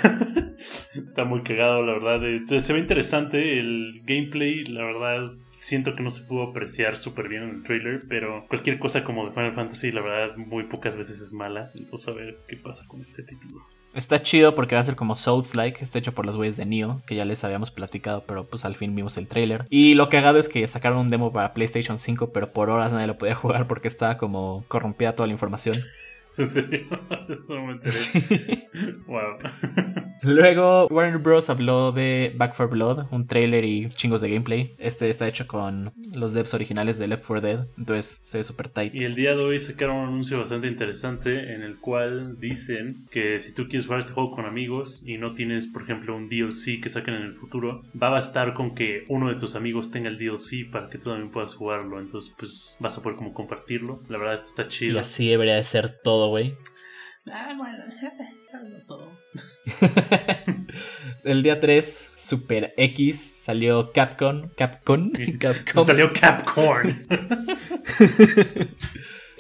Está 0.94 1.26
muy 1.26 1.42
cagado, 1.42 1.84
la 1.84 1.94
verdad. 1.94 2.30
Eh, 2.30 2.42
Se 2.60 2.74
ve 2.74 2.80
interesante 2.80 3.60
el 3.60 4.04
gameplay, 4.06 4.64
la 4.66 4.84
verdad. 4.84 5.32
Siento 5.62 5.94
que 5.94 6.02
no 6.02 6.10
se 6.10 6.24
pudo 6.24 6.42
apreciar 6.42 6.98
súper 6.98 7.30
bien 7.30 7.44
en 7.44 7.50
el 7.52 7.64
trailer, 7.64 8.02
pero 8.10 8.48
cualquier 8.48 8.80
cosa 8.80 9.04
como 9.04 9.28
de 9.28 9.32
Final 9.32 9.54
Fantasy, 9.54 9.92
la 9.92 10.02
verdad, 10.02 10.36
muy 10.36 10.64
pocas 10.64 10.98
veces 10.98 11.22
es 11.22 11.34
mala. 11.34 11.70
Entonces, 11.76 12.08
a 12.08 12.14
ver 12.14 12.40
qué 12.48 12.58
pasa 12.58 12.88
con 12.88 13.00
este 13.00 13.22
título. 13.22 13.62
Está 13.94 14.24
chido 14.24 14.56
porque 14.56 14.74
va 14.74 14.82
a 14.82 14.84
ser 14.84 14.96
como 14.96 15.16
Souls-like, 15.16 15.84
está 15.84 16.00
hecho 16.00 16.14
por 16.14 16.26
los 16.26 16.36
güeyes 16.36 16.58
de 16.58 16.66
Neo, 16.66 17.04
que 17.06 17.14
ya 17.14 17.26
les 17.26 17.44
habíamos 17.44 17.70
platicado, 17.70 18.24
pero 18.26 18.48
pues 18.48 18.66
al 18.66 18.76
fin 18.76 18.96
vimos 18.96 19.18
el 19.18 19.28
trailer. 19.28 19.66
Y 19.70 19.94
lo 19.94 20.10
cagado 20.10 20.40
es 20.40 20.50
que 20.50 20.68
sacaron 20.68 20.98
un 20.98 21.10
demo 21.10 21.32
para 21.32 21.54
PlayStation 21.54 22.00
5, 22.00 22.32
pero 22.34 22.50
por 22.50 22.72
horas 22.72 22.92
nadie 22.92 23.06
lo 23.06 23.20
podía 23.20 23.36
jugar 23.36 23.68
porque 23.68 23.88
estaba 23.88 24.18
como 24.18 24.66
corrompida 24.68 25.14
toda 25.14 25.28
la 25.28 25.34
información. 25.34 25.76
¿En 26.38 26.48
serio? 26.48 26.88
no 27.50 27.66
me 27.66 27.74
enteré. 27.74 28.70
Wow. 29.08 29.38
Luego, 30.24 30.88
Warner 30.88 31.18
Bros. 31.18 31.50
habló 31.50 31.92
de 31.92 32.32
Back 32.38 32.54
4 32.56 32.70
Blood, 32.70 33.06
un 33.12 33.26
trailer 33.26 33.66
y 33.66 33.90
chingos 33.90 34.22
de 34.22 34.30
gameplay. 34.30 34.76
Este 34.78 35.10
está 35.10 35.28
hecho 35.28 35.48
con 35.48 35.92
los 36.14 36.34
devs 36.34 36.54
originales 36.54 37.00
de 37.00 37.08
Left 37.08 37.26
4 37.26 37.42
Dead, 37.42 37.68
entonces 37.78 38.22
se 38.24 38.38
ve 38.38 38.44
súper 38.44 38.70
tight. 38.70 38.94
Y 38.94 39.04
el 39.04 39.16
día 39.16 39.32
de 39.36 39.44
hoy 39.44 39.58
sacaron 39.58 39.96
un 39.98 40.10
anuncio 40.10 40.38
bastante 40.38 40.68
interesante 40.68 41.54
en 41.56 41.64
el 41.64 41.78
cual 41.78 42.40
dicen 42.40 43.08
que 43.10 43.40
si 43.40 43.54
tú 43.56 43.68
quieres 43.68 43.86
jugar 43.88 44.02
este 44.02 44.14
juego 44.14 44.30
con 44.36 44.46
amigos 44.46 45.04
y 45.08 45.18
no 45.18 45.34
tienes, 45.34 45.68
por 45.68 45.82
ejemplo, 45.82 46.16
un 46.16 46.30
DLC 46.30 46.80
que 46.82 46.90
saquen 46.90 47.16
en 47.16 47.24
el 47.24 47.34
futuro, 47.34 47.82
va 48.02 48.08
a 48.08 48.12
bastar 48.12 48.54
con 48.54 48.76
que 48.76 49.06
uno 49.10 49.30
de 49.30 49.36
tus 49.36 49.56
amigos 49.56 49.90
tenga 49.90 50.10
el 50.10 50.20
DLC 50.20 50.70
para 50.72 50.88
que 50.90 51.00
tú 51.00 51.06
también 51.06 51.32
puedas 51.32 51.56
jugarlo. 51.56 52.00
Entonces, 52.00 52.32
pues 52.38 52.76
vas 52.80 52.96
a 52.96 53.02
poder 53.02 53.18
como 53.18 53.34
compartirlo. 53.34 54.02
La 54.08 54.20
verdad, 54.20 54.36
esto 54.36 54.50
está 54.50 54.64
Y 54.66 54.68
chido. 54.68 55.00
así 55.00 55.28
debería 55.28 55.56
de 55.56 55.64
ser 55.64 56.00
todo, 56.04 56.21
güey. 56.30 56.54
Ah, 57.32 57.54
bueno, 57.58 57.84
no 58.70 58.86
todo. 58.88 59.12
El 61.24 61.44
día 61.44 61.60
3, 61.60 62.14
Super 62.16 62.74
X, 62.78 63.44
salió 63.44 63.92
Capcom. 63.92 64.50
Capcom. 64.58 65.12
Capcom. 65.40 65.84
Salió 65.86 66.12
Capcorn. 66.14 67.06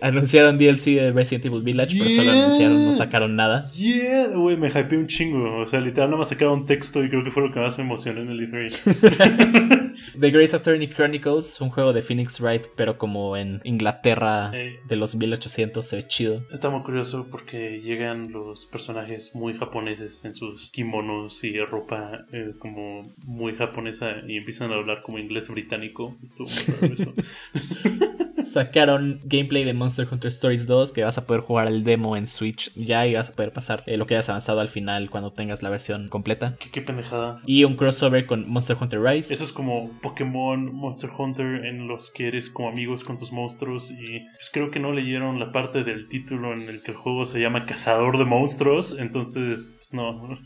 Anunciaron 0.01 0.57
DLC 0.57 0.95
de 0.95 1.11
Resident 1.11 1.45
Evil 1.45 1.61
Village, 1.61 1.95
pero 1.97 2.09
solo 2.09 2.23
Yeah. 2.31 2.43
anunciaron, 2.43 2.85
no 2.85 2.93
sacaron 2.93 3.35
nada. 3.35 3.69
Yeah, 3.71 4.27
güey, 4.35 4.57
me 4.57 4.69
hypeé 4.69 4.97
un 4.97 5.07
chingo. 5.07 5.59
O 5.61 5.65
sea, 5.65 5.79
literal, 5.79 6.09
nada 6.09 6.19
más 6.19 6.29
sacaron 6.29 6.65
texto 6.65 7.03
y 7.03 7.09
creo 7.09 7.23
que 7.23 7.31
fue 7.31 7.43
lo 7.43 7.53
que 7.53 7.59
más 7.59 7.77
me 7.77 7.83
emocionó 7.83 8.21
en 8.21 8.29
el 8.29 8.41
E 8.41 8.47
E3. 8.47 9.91
The 10.19 10.31
Grace 10.31 10.55
Attorney 10.55 10.87
Chronicles, 10.87 11.59
un 11.61 11.69
juego 11.69 11.93
de 11.93 12.01
Phoenix 12.01 12.39
Wright, 12.39 12.67
pero 12.75 12.97
como 12.97 13.37
en 13.37 13.61
Inglaterra 13.63 14.51
Ey. 14.53 14.77
de 14.87 14.95
los 14.95 15.15
1800, 15.15 15.85
se 15.85 15.95
ve 15.97 16.07
chido. 16.07 16.43
Está 16.51 16.69
muy 16.69 16.81
curioso 16.81 17.27
porque 17.29 17.81
llegan 17.81 18.31
los 18.31 18.65
personajes 18.65 19.35
muy 19.35 19.53
japoneses 19.53 20.25
en 20.25 20.33
sus 20.33 20.69
kimonos 20.71 21.43
y 21.43 21.57
ropa 21.59 22.25
eh, 22.31 22.53
como 22.59 23.03
muy 23.25 23.53
japonesa 23.55 24.15
y 24.27 24.37
empiezan 24.37 24.71
a 24.71 24.75
hablar 24.75 25.01
como 25.03 25.19
inglés 25.19 25.49
británico. 25.49 26.17
Estuvo 26.23 26.47
muy 26.47 26.89
raro 26.89 26.93
eso. 26.93 27.13
Sacaron 28.51 29.21
gameplay 29.23 29.63
de 29.63 29.73
Monster 29.73 30.05
Hunter 30.11 30.27
Stories 30.27 30.67
2, 30.67 30.91
que 30.91 31.05
vas 31.05 31.17
a 31.17 31.25
poder 31.25 31.41
jugar 31.41 31.69
el 31.69 31.85
demo 31.85 32.17
en 32.17 32.27
Switch 32.27 32.69
ya 32.75 33.07
y 33.07 33.13
vas 33.13 33.29
a 33.29 33.31
poder 33.31 33.53
pasar 33.53 33.81
eh, 33.85 33.95
lo 33.95 34.05
que 34.05 34.15
hayas 34.15 34.27
avanzado 34.27 34.59
al 34.59 34.67
final 34.67 35.09
cuando 35.09 35.31
tengas 35.31 35.63
la 35.63 35.69
versión 35.69 36.09
completa. 36.09 36.57
¿Qué, 36.59 36.69
qué 36.69 36.81
pendejada. 36.81 37.39
Y 37.45 37.63
un 37.63 37.77
crossover 37.77 38.25
con 38.25 38.49
Monster 38.49 38.75
Hunter 38.77 39.01
Rise. 39.01 39.33
Eso 39.33 39.45
es 39.45 39.53
como 39.53 39.89
Pokémon 40.01 40.65
Monster 40.75 41.09
Hunter 41.17 41.65
en 41.65 41.87
los 41.87 42.11
que 42.11 42.27
eres 42.27 42.49
como 42.49 42.67
amigos 42.67 43.05
con 43.05 43.15
tus 43.15 43.31
monstruos 43.31 43.89
y 43.89 44.19
pues 44.19 44.49
creo 44.51 44.69
que 44.69 44.81
no 44.81 44.91
leyeron 44.91 45.39
la 45.39 45.53
parte 45.53 45.85
del 45.85 46.09
título 46.09 46.51
en 46.51 46.63
el 46.63 46.83
que 46.83 46.91
el 46.91 46.97
juego 46.97 47.23
se 47.23 47.39
llama 47.39 47.65
Cazador 47.65 48.17
de 48.17 48.25
Monstruos, 48.25 48.97
entonces 48.99 49.75
pues 49.77 49.93
no. 49.93 50.37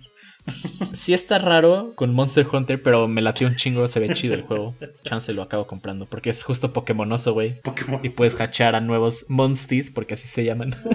Sí 0.94 1.14
está 1.14 1.40
raro 1.40 1.94
con 1.96 2.14
Monster 2.14 2.46
Hunter, 2.52 2.82
pero 2.82 3.08
me 3.08 3.22
latió 3.22 3.48
un 3.48 3.56
chingo, 3.56 3.88
se 3.88 4.00
ve 4.00 4.14
chido 4.14 4.34
el 4.36 4.44
juego. 4.44 4.76
Chance 5.04 5.34
lo 5.34 5.42
acabo 5.42 5.66
comprando, 5.68 6.06
porque 6.06 6.30
es 6.30 6.44
justo 6.44 6.72
Pokémonoso, 6.74 7.34
güey. 7.34 7.60
Pokémon. 7.62 8.00
Y 8.04 8.10
puedes 8.10 8.40
hachar 8.40 8.76
a 8.76 8.82
nuevos 8.82 9.26
Monsties, 9.30 9.90
porque 9.92 10.14
así 10.14 10.28
se 10.28 10.44
llaman. 10.46 10.76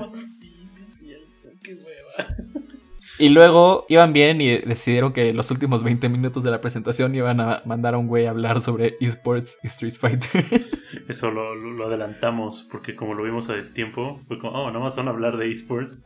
Y 3.19 3.29
luego 3.29 3.85
iban 3.91 4.15
bien 4.15 4.41
y 4.41 4.57
decidieron 4.61 5.13
que 5.13 5.35
los 5.35 5.51
últimos 5.51 5.85
20 5.85 6.09
minutos 6.09 6.43
de 6.43 6.51
la 6.51 6.63
presentación 6.63 7.15
iban 7.15 7.39
a 7.43 7.61
mandar 7.67 7.93
a 7.93 7.99
un 7.99 8.07
güey 8.07 8.25
a 8.25 8.31
hablar 8.31 8.63
sobre 8.63 8.97
esports 8.99 9.59
y 9.63 9.67
Street 9.67 9.93
Fighter. 9.93 10.47
Eso 11.09 11.31
lo, 11.31 11.55
lo- 11.55 11.87
adelantamos 11.87 12.67
porque 12.73 12.97
como 12.97 13.13
lo 13.13 13.23
vimos 13.23 13.51
a 13.51 13.55
destiempo, 13.57 14.19
fue 14.27 14.39
como, 14.39 14.53
oh, 14.55 14.69
nada 14.69 14.81
más 14.83 14.97
van 14.97 15.09
a 15.09 15.11
hablar 15.11 15.37
de 15.37 15.51
esports. 15.51 16.03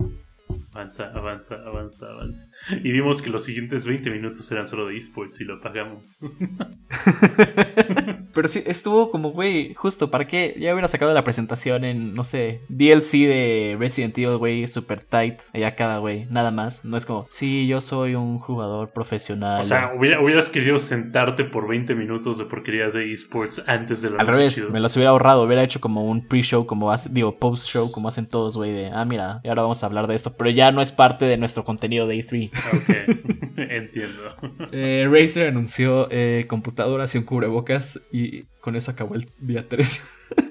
Avanza, 0.73 1.13
avanza, 1.15 1.57
avanza, 1.65 2.07
avanza. 2.07 2.49
Y 2.83 2.93
vimos 2.93 3.23
que 3.23 3.31
los 3.31 3.45
siguientes 3.45 3.87
20 3.87 4.11
minutos 4.11 4.51
eran 4.53 4.67
solo 4.67 4.87
de 4.87 4.97
esports 4.97 5.41
y 5.41 5.45
lo 5.45 5.55
apagamos. 5.55 6.21
Pero 8.35 8.49
sí, 8.49 8.63
estuvo 8.67 9.11
como, 9.11 9.31
güey, 9.31 9.75
justo, 9.75 10.11
¿para 10.11 10.27
qué? 10.27 10.55
Ya 10.59 10.73
hubiera 10.73 10.89
sacado 10.89 11.15
la 11.15 11.25
presentación 11.25 11.85
en, 11.85 12.15
no 12.15 12.25
sé, 12.25 12.61
DLC 12.69 13.13
de 13.27 13.77
Resident 13.79 14.17
Evil, 14.19 14.37
güey, 14.39 14.67
super 14.69 15.03
tight, 15.03 15.41
allá 15.53 15.75
cada 15.77 15.99
güey, 15.99 16.27
nada 16.31 16.51
más. 16.51 16.85
No 16.85 16.97
es 16.97 17.07
como, 17.07 17.27
sí, 17.31 17.67
yo 17.67 17.81
soy 17.81 18.15
un 18.15 18.39
jugador 18.39 18.91
profesional. 18.91 19.61
O 19.61 19.65
sea, 19.65 19.93
hubiera- 19.97 20.21
hubieras 20.21 20.49
querido 20.51 20.79
sentarte 20.79 21.45
por 21.45 21.69
20 21.69 21.95
minutos 21.95 22.39
de 22.39 22.45
porquerías 22.45 22.93
de 22.93 23.11
esports 23.11 23.63
antes 23.67 24.03
de 24.03 24.11
lo 24.11 24.21
Al 24.21 24.27
revés, 24.27 24.63
me 24.71 24.81
los 24.81 24.97
hubiera 24.97 25.11
ahorrado, 25.11 25.43
hubiera 25.45 25.63
hecho 25.63 25.81
como 25.81 26.05
un 26.05 26.27
pre-show, 26.27 26.67
como 26.67 26.91
hace- 26.91 27.11
digo, 27.13 27.39
post-show, 27.39 27.91
como 27.93 28.09
hacen 28.09 28.27
todos, 28.29 28.57
güey, 28.57 28.73
de, 28.73 28.91
ah, 28.93 29.05
mira, 29.05 29.41
y 29.45 29.49
ahora 29.49 29.63
vamos 29.63 29.83
a 29.83 29.87
hablar 29.87 30.07
de 30.07 30.15
esto, 30.15 30.35
pero 30.37 30.51
ya 30.51 30.73
no 30.73 30.81
es 30.83 30.93
parte 30.93 31.25
de 31.25 31.37
nuestro 31.37 31.65
contenido 31.65 32.07
de 32.07 32.17
E3. 32.17 32.51
Ok, 32.73 33.19
entiendo. 33.57 34.23
Eh, 34.73 35.09
Razer 35.11 35.49
anunció 35.49 36.09
eh, 36.11 36.47
computadoras 36.49 37.15
y 37.15 37.19
un 37.19 37.25
cubrebocas 37.25 38.07
y 38.13 38.24
con 38.61 38.77
eso 38.77 38.91
acabó 38.91 39.15
el 39.15 39.29
día 39.39 39.69
3. 39.69 40.03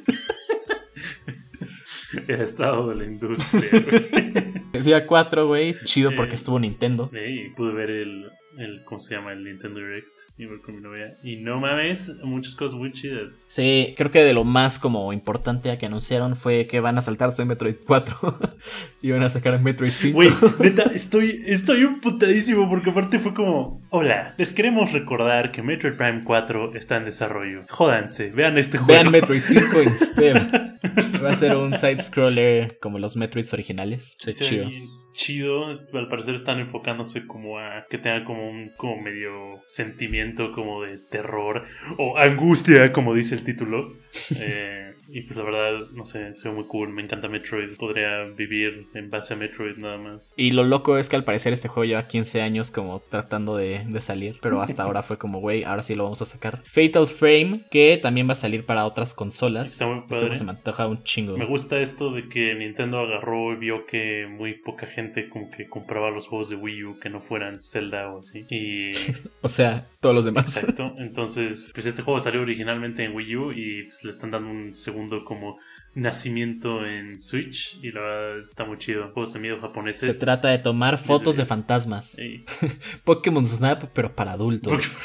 El 2.27 2.41
estado 2.41 2.89
de 2.89 2.95
la 2.95 3.05
industria. 3.05 3.69
güey. 3.71 4.53
el 4.71 4.83
día 4.83 5.07
4, 5.07 5.47
güey, 5.47 5.75
chido 5.83 6.13
porque 6.15 6.35
estuvo 6.35 6.59
Nintendo. 6.59 7.09
Y 7.11 7.49
pude 7.49 7.73
ver 7.73 7.89
el, 7.89 8.29
el, 8.57 8.83
¿cómo 8.85 8.99
se 8.99 9.15
llama? 9.15 9.31
El 9.33 9.43
Nintendo 9.43 9.79
Direct. 9.79 10.63
Con 10.63 10.75
mi 10.75 10.81
novia. 10.81 11.17
Y 11.23 11.37
no 11.37 11.59
mames, 11.59 12.19
muchas 12.23 12.55
cosas 12.55 12.77
muy 12.77 12.91
chidas. 12.91 13.45
Sí, 13.49 13.93
creo 13.97 14.11
que 14.11 14.23
de 14.23 14.33
lo 14.33 14.43
más 14.43 14.79
como 14.79 15.13
importante 15.13 15.77
que 15.77 15.85
anunciaron 15.85 16.35
fue 16.35 16.67
que 16.67 16.79
van 16.79 16.97
a 16.97 17.01
saltarse 17.01 17.45
Metroid 17.45 17.75
4 17.85 18.39
y 19.01 19.11
van 19.11 19.23
a 19.23 19.29
sacar 19.29 19.59
Metroid 19.61 19.91
5. 19.91 20.15
Güey, 20.15 20.29
neta, 20.59 20.83
estoy, 20.83 21.43
estoy 21.45 21.81
emputadísimo 21.81 22.69
porque 22.69 22.91
aparte 22.91 23.19
fue 23.19 23.33
como, 23.33 23.81
hola, 23.89 24.35
les 24.37 24.53
queremos 24.53 24.91
recordar 24.91 25.51
que 25.51 25.61
Metroid 25.61 25.95
Prime 25.95 26.23
4 26.23 26.75
está 26.75 26.97
en 26.97 27.05
desarrollo. 27.05 27.65
Jódanse, 27.69 28.31
vean 28.31 28.57
este 28.57 28.77
juego. 28.77 29.01
Vean 29.01 29.11
Metroid 29.11 29.41
5 29.43 29.81
instead. 29.83 30.79
Va 31.23 31.31
a 31.31 31.35
ser 31.35 31.55
un 31.55 31.75
side-scroller 31.77 32.79
como 32.79 32.99
los 32.99 33.17
Metroids 33.17 33.53
originales. 33.53 34.15
Sí, 34.19 34.33
Sí, 34.33 34.45
chido. 34.45 34.69
Chido. 35.13 35.67
Al 35.67 36.09
parecer 36.09 36.35
están 36.35 36.59
enfocándose 36.59 37.25
como 37.25 37.59
a 37.59 37.85
que 37.89 37.97
tenga 37.97 38.25
como 38.25 38.49
un 38.49 38.71
como 38.75 39.01
medio 39.01 39.61
sentimiento 39.67 40.51
como 40.51 40.83
de 40.83 40.97
terror 40.97 41.65
o 41.97 42.17
angustia, 42.17 42.91
como 42.91 43.13
dice 43.13 43.35
el 43.35 43.43
título. 43.43 43.93
Eh, 44.39 44.92
Y 45.15 45.21
pues 45.21 45.37
la 45.37 45.43
verdad, 45.43 45.87
no 45.93 46.05
sé, 46.05 46.33
se 46.33 46.49
ve 46.49 46.55
muy 46.55 46.65
cool. 46.65 46.89
Me 46.89 47.03
encanta 47.03 47.27
Metroid. 47.29 47.75
Podría 47.77 48.23
vivir 48.23 48.87
en 48.95 49.09
base 49.11 49.35
a 49.35 49.37
Metroid 49.37 49.77
nada 49.77 49.97
más. 49.97 50.33
Y 50.37 50.49
lo 50.51 50.63
loco 50.63 50.97
es 50.97 51.07
que 51.07 51.15
al 51.15 51.23
parecer 51.23 51.53
este 51.53 51.67
juego 51.67 51.85
lleva 51.85 52.07
15 52.07 52.41
años 52.41 52.71
como 52.71 52.99
tratando 53.09 53.55
de, 53.55 53.83
de 53.87 54.01
salir, 54.01 54.37
pero 54.41 54.61
hasta 54.61 54.81
ahora 54.83 55.03
fue 55.03 55.17
como, 55.19 55.39
güey, 55.39 55.63
ahora 55.63 55.83
sí 55.83 55.93
lo 55.95 56.03
vamos 56.05 56.21
a 56.23 56.25
sacar. 56.25 56.63
Fatal 56.65 57.05
Frame, 57.05 57.61
que 57.69 57.99
también 58.01 58.27
va 58.27 58.31
a 58.31 58.35
salir 58.35 58.65
para 58.65 58.85
otras 58.85 59.13
consolas. 59.13 59.71
Está 59.73 59.85
muy 59.85 59.97
Este 59.99 60.07
padre. 60.09 60.21
juego 60.21 60.35
se 60.35 60.43
me 60.45 60.51
antoja 60.51 60.87
un 60.87 61.03
chingo. 61.03 61.37
Me 61.37 61.45
gusta 61.45 61.79
esto 61.79 62.11
de 62.11 62.27
que 62.27 62.55
Nintendo 62.55 62.99
agarró 62.99 63.53
y 63.53 63.57
vio 63.57 63.85
que 63.85 64.25
muy 64.27 64.53
poca 64.55 64.87
gente 64.87 65.29
como 65.29 65.51
que 65.51 65.67
compraba 65.67 66.09
los 66.09 66.27
juegos 66.27 66.49
de 66.49 66.55
Wii 66.55 66.83
U 66.85 66.99
que 66.99 67.09
no 67.11 67.21
fueran 67.21 67.61
Zelda 67.61 68.09
o 68.11 68.19
así. 68.19 68.45
Y 68.49 68.91
O 69.41 69.49
sea, 69.49 69.85
todos 70.03 70.13
los 70.13 70.25
demás. 70.25 70.55
exacto. 70.57 70.93
Entonces, 70.99 71.71
pues 71.73 71.87
este 71.87 72.03
juego 72.03 72.19
salió 72.19 72.41
originalmente 72.41 73.03
en 73.03 73.15
Wii 73.15 73.35
U 73.37 73.51
y 73.53 73.83
pues 73.85 74.03
le 74.03 74.11
están 74.11 74.29
dando 74.29 74.49
un 74.51 74.75
segundo 74.75 75.25
como 75.25 75.57
nacimiento 75.95 76.85
en 76.85 77.17
Switch 77.17 77.79
y 77.81 77.91
la 77.91 78.01
verdad 78.01 78.43
está 78.43 78.65
muy 78.65 78.77
chido. 78.77 79.09
Juegos 79.13 79.33
de 79.33 79.39
miedo 79.39 79.55
Se 79.55 79.61
japoneses. 79.61 80.19
trata 80.19 80.49
de 80.49 80.59
tomar 80.59 80.97
fotos 80.99 81.37
de 81.37 81.45
fantasmas. 81.45 82.15
Pokémon 83.05 83.47
Snap, 83.47 83.85
pero 83.95 84.13
para 84.13 84.33
adultos. 84.33 84.97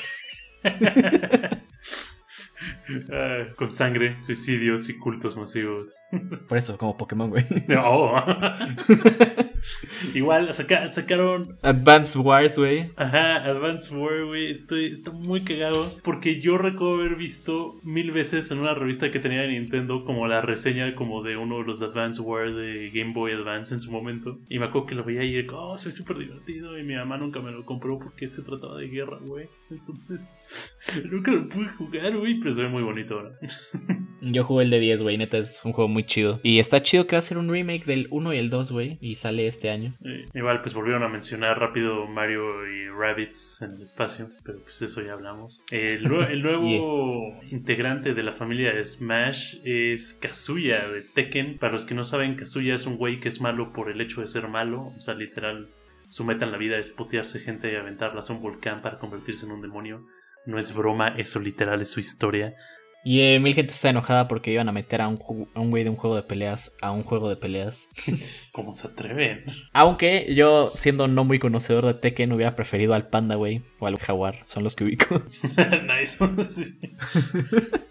Ah, 3.13 3.45
con 3.57 3.71
sangre, 3.71 4.17
suicidios 4.19 4.89
y 4.89 4.99
cultos 4.99 5.37
masivos. 5.37 5.95
Por 6.49 6.59
eso, 6.59 6.77
como 6.79 6.97
Pokémon, 6.97 7.31
güey. 7.31 7.45
Oh. 7.79 8.21
Igual 10.15 10.53
saca- 10.55 10.91
sacaron 10.91 11.59
Advance 11.63 12.19
Wars, 12.19 12.59
güey. 12.59 12.91
Ajá, 12.97 13.45
Advance 13.45 13.95
War, 13.95 14.25
güey, 14.25 14.51
estoy, 14.51 14.93
estoy 14.93 15.13
muy 15.15 15.43
cagado 15.43 15.83
porque 16.05 16.41
yo 16.41 16.57
recuerdo 16.59 16.95
haber 16.95 17.17
visto 17.17 17.79
mil 17.83 18.11
veces 18.13 18.51
en 18.51 18.59
una 18.61 18.75
revista 18.75 19.11
que 19.11 19.19
tenía 19.19 19.43
de 19.43 19.49
Nintendo 19.49 20.05
como 20.05 20.27
la 20.27 20.41
reseña 20.41 20.95
como 20.95 21.23
de 21.23 21.37
uno 21.37 21.59
de 21.59 21.65
los 21.65 21.83
Advance 21.83 22.21
War 22.23 22.53
de 22.55 22.91
Game 22.95 23.13
Boy 23.13 23.33
Advance 23.33 23.75
en 23.75 23.81
su 23.81 23.91
momento 23.91 24.39
y 24.49 24.59
me 24.59 24.67
acuerdo 24.67 24.87
que 24.87 24.95
lo 24.95 25.05
veía 25.05 25.25
y 25.25 25.37
era, 25.37 25.53
oh, 25.55 25.77
soy 25.77 25.93
súper 25.93 26.19
divertido 26.19 26.79
y 26.79 26.85
mi 26.85 26.95
mamá 26.95 27.19
nunca 27.19 27.41
me 27.41 27.51
lo 27.51 27.65
compró 27.67 27.99
porque 27.99 28.29
se 28.29 28.43
trataba 28.43 28.79
de 28.79 28.89
guerra, 28.89 29.19
güey. 29.21 29.49
Entonces, 29.71 30.31
nunca 31.11 31.31
lo 31.33 31.49
pude 31.49 31.69
jugar, 31.69 32.17
güey, 32.17 32.39
pero 32.41 32.53
se 32.53 32.63
ve 32.63 32.69
muy 32.79 32.87
bonito. 32.87 33.33
Yo 34.21 34.45
jugué 34.45 34.65
el 34.65 34.71
de 34.71 34.81
10, 34.81 35.03
güey. 35.03 35.17
Neta, 35.17 35.39
es 35.39 35.61
un 35.65 35.73
juego 35.73 35.89
muy 35.89 36.05
chido. 36.05 36.41
Y 36.43 36.59
está 36.59 36.83
chido 36.83 37.07
que 37.07 37.17
va 37.17 37.19
a 37.19 37.23
ser 37.23 37.39
un 37.39 37.49
remake 37.49 37.85
del 37.85 38.09
1 38.11 38.35
y 38.35 38.39
el 38.39 38.51
2, 38.51 38.73
güey. 38.73 38.99
Y 39.01 39.17
sale 39.17 39.47
este 39.47 39.71
año. 39.71 39.95
Eh, 40.05 40.27
igual, 40.35 40.61
pues 40.63 40.75
volvieron 40.75 41.03
a 41.03 41.09
mencionar 41.09 41.59
rápido 41.59 42.07
Mario 42.07 42.67
y 42.67 42.89
Rabbits 42.89 43.63
en 43.63 43.73
el 43.77 43.83
espacio, 43.83 44.31
pero 44.45 44.59
pues 44.61 44.83
eso 44.83 45.01
ya 45.03 45.13
hablamos. 45.13 45.65
El, 45.71 46.05
nue- 46.09 46.31
el 46.31 46.43
nuevo 46.43 47.41
integrante 47.51 48.15
de 48.15 48.23
la 48.23 48.33
familia 48.33 48.73
de 48.73 48.85
Smash 48.85 49.57
es 49.65 50.15
Kazuya 50.15 50.89
de 50.89 51.03
Tekken. 51.03 51.59
Para 51.59 51.73
los 51.73 51.85
que 51.85 51.95
no 51.95 52.05
saben, 52.05 52.35
Kazuya 52.35 52.75
es 52.75 52.87
un 52.87 52.97
güey 52.97 53.21
que 53.21 53.29
es 53.29 53.41
malo 53.41 53.73
por 53.73 53.91
el 53.91 54.01
hecho 54.01 54.21
de 54.21 54.27
ser 54.27 54.49
malo, 54.49 54.93
o 54.97 55.01
sea, 55.01 55.15
literal. 55.15 55.69
Su 56.09 56.25
meta 56.25 56.47
en 56.47 56.53
la 56.53 56.59
vida 56.59 56.79
es 56.79 56.91
putearse 56.91 57.39
gente 57.39 57.71
y 57.71 57.77
aventarlas 57.77 58.31
a 58.31 58.33
un 58.33 58.41
volcán 58.41 58.81
para 58.81 58.97
convertirse 58.97 59.45
en 59.45 59.53
un 59.53 59.61
demonio. 59.61 60.07
No 60.49 60.59
es 60.59 60.75
broma, 60.75 61.09
eso 61.09 61.41
literal 61.41 61.83
es 61.83 61.91
su 61.91 62.01
historia. 62.01 62.55
Y 63.05 63.21
eh, 63.21 63.39
mil 63.39 63.55
gente 63.55 63.71
está 63.71 63.91
enojada 63.91 64.29
porque 64.29 64.53
iban 64.53 64.69
a 64.69 64.73
meter 64.73 65.01
a 65.01 65.09
un, 65.09 65.19
a 65.55 65.61
un 65.61 65.71
güey 65.71 65.85
de 65.85 65.91
un 65.91 65.97
juego 65.97 66.17
de 66.17 66.23
peleas 66.23 66.77
a 66.83 66.91
un 66.91 67.03
juego 67.03 67.29
de 67.29 67.37
peleas. 67.37 67.89
¿Cómo 68.53 68.73
se 68.73 68.89
atreven? 68.89 69.45
Aunque 69.73 70.35
yo, 70.35 70.73
siendo 70.75 71.09
no 71.09 71.25
muy 71.25 71.39
conocedor 71.39 71.87
de 71.87 71.95
Tekken, 71.95 72.33
hubiera 72.33 72.57
preferido 72.57 72.95
al 72.95 73.09
panda, 73.09 73.37
güey. 73.37 73.63
O 73.79 73.87
al 73.87 73.99
jaguar. 73.99 74.43
Son 74.47 74.65
los 74.65 74.75
que 74.77 74.85
ubico. 74.85 75.23
nice. 75.87 76.19
Sí. 76.45 76.79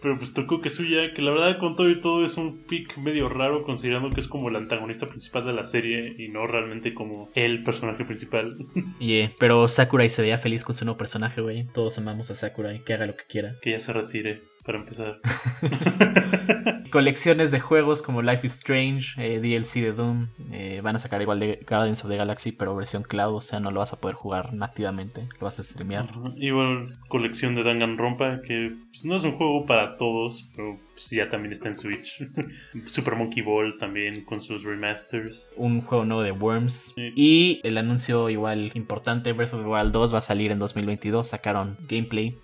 Pero 0.02 0.17
pues 0.17 0.34
tocó 0.34 0.62
que 0.62 0.70
suya, 0.70 1.13
que 1.13 1.22
la 1.22 1.32
verdad 1.32 1.60
con 1.60 1.76
todo 1.76 1.89
y 1.89 2.02
todo 2.02 2.24
es 2.24 2.38
un 2.38 2.65
pick 2.65 2.98
medio 2.98 3.30
raro 3.30 3.63
considerando 3.63 4.10
que 4.10 4.20
es 4.20 4.28
como 4.28 4.50
el 4.50 4.56
antagonista 4.56 5.08
principal 5.08 5.46
de 5.46 5.54
la 5.54 5.63
serie 5.63 6.15
y 6.17 6.30
no 6.30 6.48
realmente 6.48 6.93
como 6.93 7.30
el 7.36 7.63
personaje 7.63 8.06
principal. 8.06 8.58
Y, 9.00 9.20
eh, 9.20 9.32
pero 9.39 9.67
Sakurai 9.67 10.10
se 10.10 10.22
veía 10.22 10.38
feliz 10.38 10.63
con 10.63 10.74
su 10.74 10.84
nuevo 10.86 10.98
personaje, 10.98 11.41
güey. 11.41 11.67
Todos 11.74 11.98
amamos 11.98 12.32
a 12.32 12.36
Sakurai. 12.36 12.84
Que 12.84 12.93
haga 12.93 13.06
lo 13.06 13.15
que 13.15 13.26
quiera. 13.28 13.56
que 13.62 13.72
ya 13.72 13.80
se 13.80 13.93
retire 13.93 14.41
para 14.68 14.80
empezar. 14.80 15.22
Colecciones 16.92 17.52
de 17.52 17.62
juegos 17.62 18.02
como 18.02 18.22
Life 18.22 18.46
is 18.46 18.56
Strange, 18.56 19.16
eh, 19.18 19.40
DLC 19.40 19.82
de 19.82 19.94
Doom. 19.94 20.28
eh, 20.52 20.82
van 20.84 20.98
a 20.98 21.00
sacar 21.00 21.22
igual 21.22 21.40
de 21.40 21.66
Guardians 21.68 22.04
of 22.04 22.12
the 22.12 22.18
Galaxy, 22.18 22.52
pero 22.52 22.76
versión 22.76 23.04
cloud. 23.04 23.36
O 23.36 23.42
sea, 23.42 23.62
no 23.62 23.72
lo 23.72 23.80
vas 23.80 23.94
a 23.94 24.02
poder 24.02 24.16
jugar 24.16 24.54
nativamente. 24.54 25.30
Lo 25.40 25.46
vas 25.46 25.58
a 25.60 25.64
streamear. 25.64 26.10
Igual 26.36 27.00
colección 27.08 27.56
de 27.56 27.64
Danganronpa 27.64 28.42
que 28.42 28.76
pues, 28.92 29.06
no 29.06 29.16
es 29.16 29.24
un 29.24 29.32
juego 29.32 29.66
para 29.66 29.96
todos, 29.96 30.52
pero 30.54 30.78
pues, 30.98 31.12
ya 31.12 31.30
también 31.30 31.52
está 31.52 31.68
en 31.70 31.78
Switch. 31.78 32.18
Super 32.86 33.16
Monkey 33.16 33.44
Ball 33.44 33.78
también 33.78 34.24
con 34.26 34.42
sus 34.42 34.64
remasters. 34.64 35.54
un 35.56 35.80
juego 35.82 36.06
nuevo 36.06 36.24
de 36.24 36.32
Worms. 36.32 36.94
Sí. 36.96 37.12
Y 37.16 37.62
el 37.64 37.78
anuncio 37.78 38.30
igual 38.32 38.72
importante, 38.74 39.32
Breath 39.34 39.54
of 39.54 39.62
the 39.62 39.68
Wild 39.70 39.92
2 39.92 40.14
va 40.14 40.18
a 40.18 40.22
salir 40.22 40.52
en 40.52 40.58
2022. 40.60 41.28
Sacaron 41.28 41.78
gameplay 41.88 42.36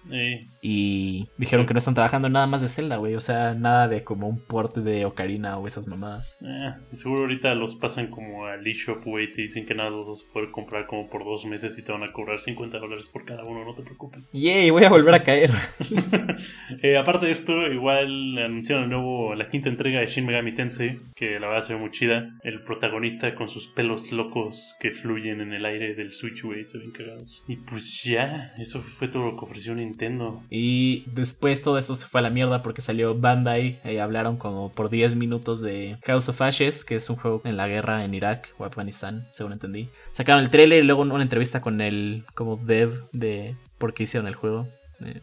y 0.61 1.25
dijeron 1.37 1.63
Sí. 1.65 1.67
que 1.67 1.73
no 1.73 1.77
están 1.79 1.93
trabajando 1.95 2.29
nada 2.29 2.45
más 2.47 2.61
de 2.61 2.67
Zelda, 2.67 2.97
güey. 2.97 3.15
O 3.15 3.21
sea, 3.21 3.53
nada 3.55 3.87
de 3.87 4.03
como 4.03 4.27
un 4.29 4.39
port 4.39 4.77
de 4.77 5.05
Ocarina 5.05 5.57
o 5.57 5.67
esas 5.67 5.87
mamadas. 5.87 6.37
eh, 6.41 6.73
seguro 6.91 7.21
ahorita 7.21 7.55
los 7.55 7.75
pasan 7.75 8.07
como 8.07 8.45
al 8.45 8.65
eShop, 8.67 9.03
güey, 9.03 9.31
te 9.31 9.41
dicen 9.41 9.65
que 9.65 9.73
nada 9.75 9.89
los 9.89 10.07
vas 10.07 10.25
a 10.29 10.33
poder 10.33 10.51
comprar 10.51 10.85
como 10.87 11.09
por 11.09 11.25
dos 11.25 11.45
meses 11.45 11.77
y 11.79 11.83
te 11.83 11.91
van 11.91 12.03
a 12.03 12.11
cobrar 12.13 12.39
50 12.39 12.77
dólares 12.79 13.09
por 13.11 13.25
cada 13.25 13.43
uno, 13.43 13.65
no 13.65 13.73
te 13.73 13.81
preocupes. 13.83 14.31
Yay, 14.33 14.69
voy 14.69 14.83
a 14.83 14.89
volver 14.89 15.13
a 15.15 15.23
caer. 15.23 15.51
Eh, 16.81 16.97
aparte 16.97 17.25
de 17.27 17.31
esto, 17.31 17.67
igual 17.71 18.37
anunciaron 18.43 18.89
de 18.89 18.95
nuevo 18.95 19.35
la 19.35 19.49
quinta 19.49 19.69
entrega 19.69 19.99
de 19.99 20.07
Shin 20.07 20.25
Megami 20.25 20.53
Tensei, 20.53 20.99
que 21.15 21.39
la 21.39 21.47
verdad 21.47 21.61
se 21.61 21.73
ve 21.73 21.79
muy 21.79 21.91
chida. 21.91 22.29
El 22.43 22.61
protagonista 22.61 23.35
con 23.35 23.49
sus 23.49 23.67
pelos 23.67 24.11
locos 24.11 24.75
que 24.79 24.91
fluyen 24.91 25.41
en 25.41 25.53
el 25.53 25.65
aire 25.65 25.95
del 25.95 26.11
Switch, 26.11 26.43
güey, 26.43 26.65
se 26.65 26.77
ven 26.77 26.91
cagados. 26.91 27.43
Y 27.47 27.57
pues 27.57 28.03
ya, 28.03 28.53
eso 28.57 28.81
fue 28.81 29.07
todo 29.07 29.25
lo 29.25 29.37
que 29.37 29.45
ofreció 29.45 29.75
Nintendo. 29.75 30.41
Y 30.49 31.05
después 31.13 31.61
todo 31.61 31.77
esto 31.77 31.95
se 31.95 32.07
fue 32.07 32.19
a 32.19 32.23
la 32.23 32.29
mierda 32.29 32.63
porque 32.63 32.81
salió 32.81 33.17
Bandai. 33.17 33.79
eh, 33.83 34.01
hablaron 34.01 34.37
como 34.37 34.71
por 34.71 34.89
10 34.89 35.15
minutos 35.15 35.61
de 35.61 35.97
House 36.03 36.29
of 36.29 36.41
Ashes, 36.41 36.83
que 36.85 36.95
es 36.95 37.09
un 37.09 37.15
juego 37.15 37.41
en 37.45 37.57
la 37.57 37.67
guerra 37.67 38.03
en 38.03 38.13
Irak 38.13 38.53
o 38.57 38.65
Afganistán, 38.65 39.27
según 39.31 39.53
entendí. 39.53 39.89
Sacaron 40.11 40.43
el 40.43 40.49
trailer 40.49 40.83
y 40.83 40.87
luego 40.87 41.01
una 41.01 41.21
entrevista 41.21 41.61
con 41.61 41.81
el 41.81 42.25
como 42.35 42.57
dev 42.57 43.09
de 43.11 43.55
por 43.77 43.93
qué 43.93 44.03
hicieron 44.03 44.27
el 44.27 44.35
juego. 44.35 44.67
Eh, 45.05 45.21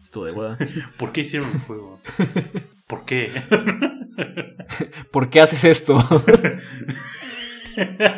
estuvo 0.00 0.24
de 0.24 0.32
hueva. 0.32 0.58
¿Por 0.98 1.12
qué 1.12 1.22
hicieron 1.22 1.50
el 1.52 1.60
juego? 1.60 2.00
¿Por 2.86 3.04
qué? 3.04 3.30
¿Por 5.12 5.30
qué 5.30 5.40
haces 5.40 5.64
esto? 5.64 5.98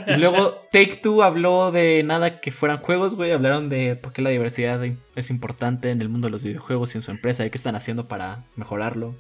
y 0.07 0.17
luego 0.17 0.67
Take 0.73 0.97
Two 1.03 1.23
habló 1.23 1.71
de 1.71 2.03
nada 2.03 2.41
que 2.41 2.51
fueran 2.51 2.79
juegos, 2.79 3.17
güey. 3.17 3.33
Hablaron 3.33 3.69
de 3.69 3.97
por 3.97 4.13
qué 4.13 4.23
la 4.23 4.31
diversidad 4.31 4.81
es 5.15 5.31
importante 5.31 5.91
en 5.91 6.01
el 6.01 6.09
mundo 6.09 6.29
de 6.29 6.33
los 6.33 6.43
videojuegos 6.43 6.95
y 6.95 6.99
en 6.99 7.03
su 7.03 7.11
empresa 7.11 7.45
y 7.45 7.51
qué 7.51 7.59
están 7.59 7.75
haciendo 7.75 8.09
para 8.09 8.45
mejorarlo. 8.57 9.15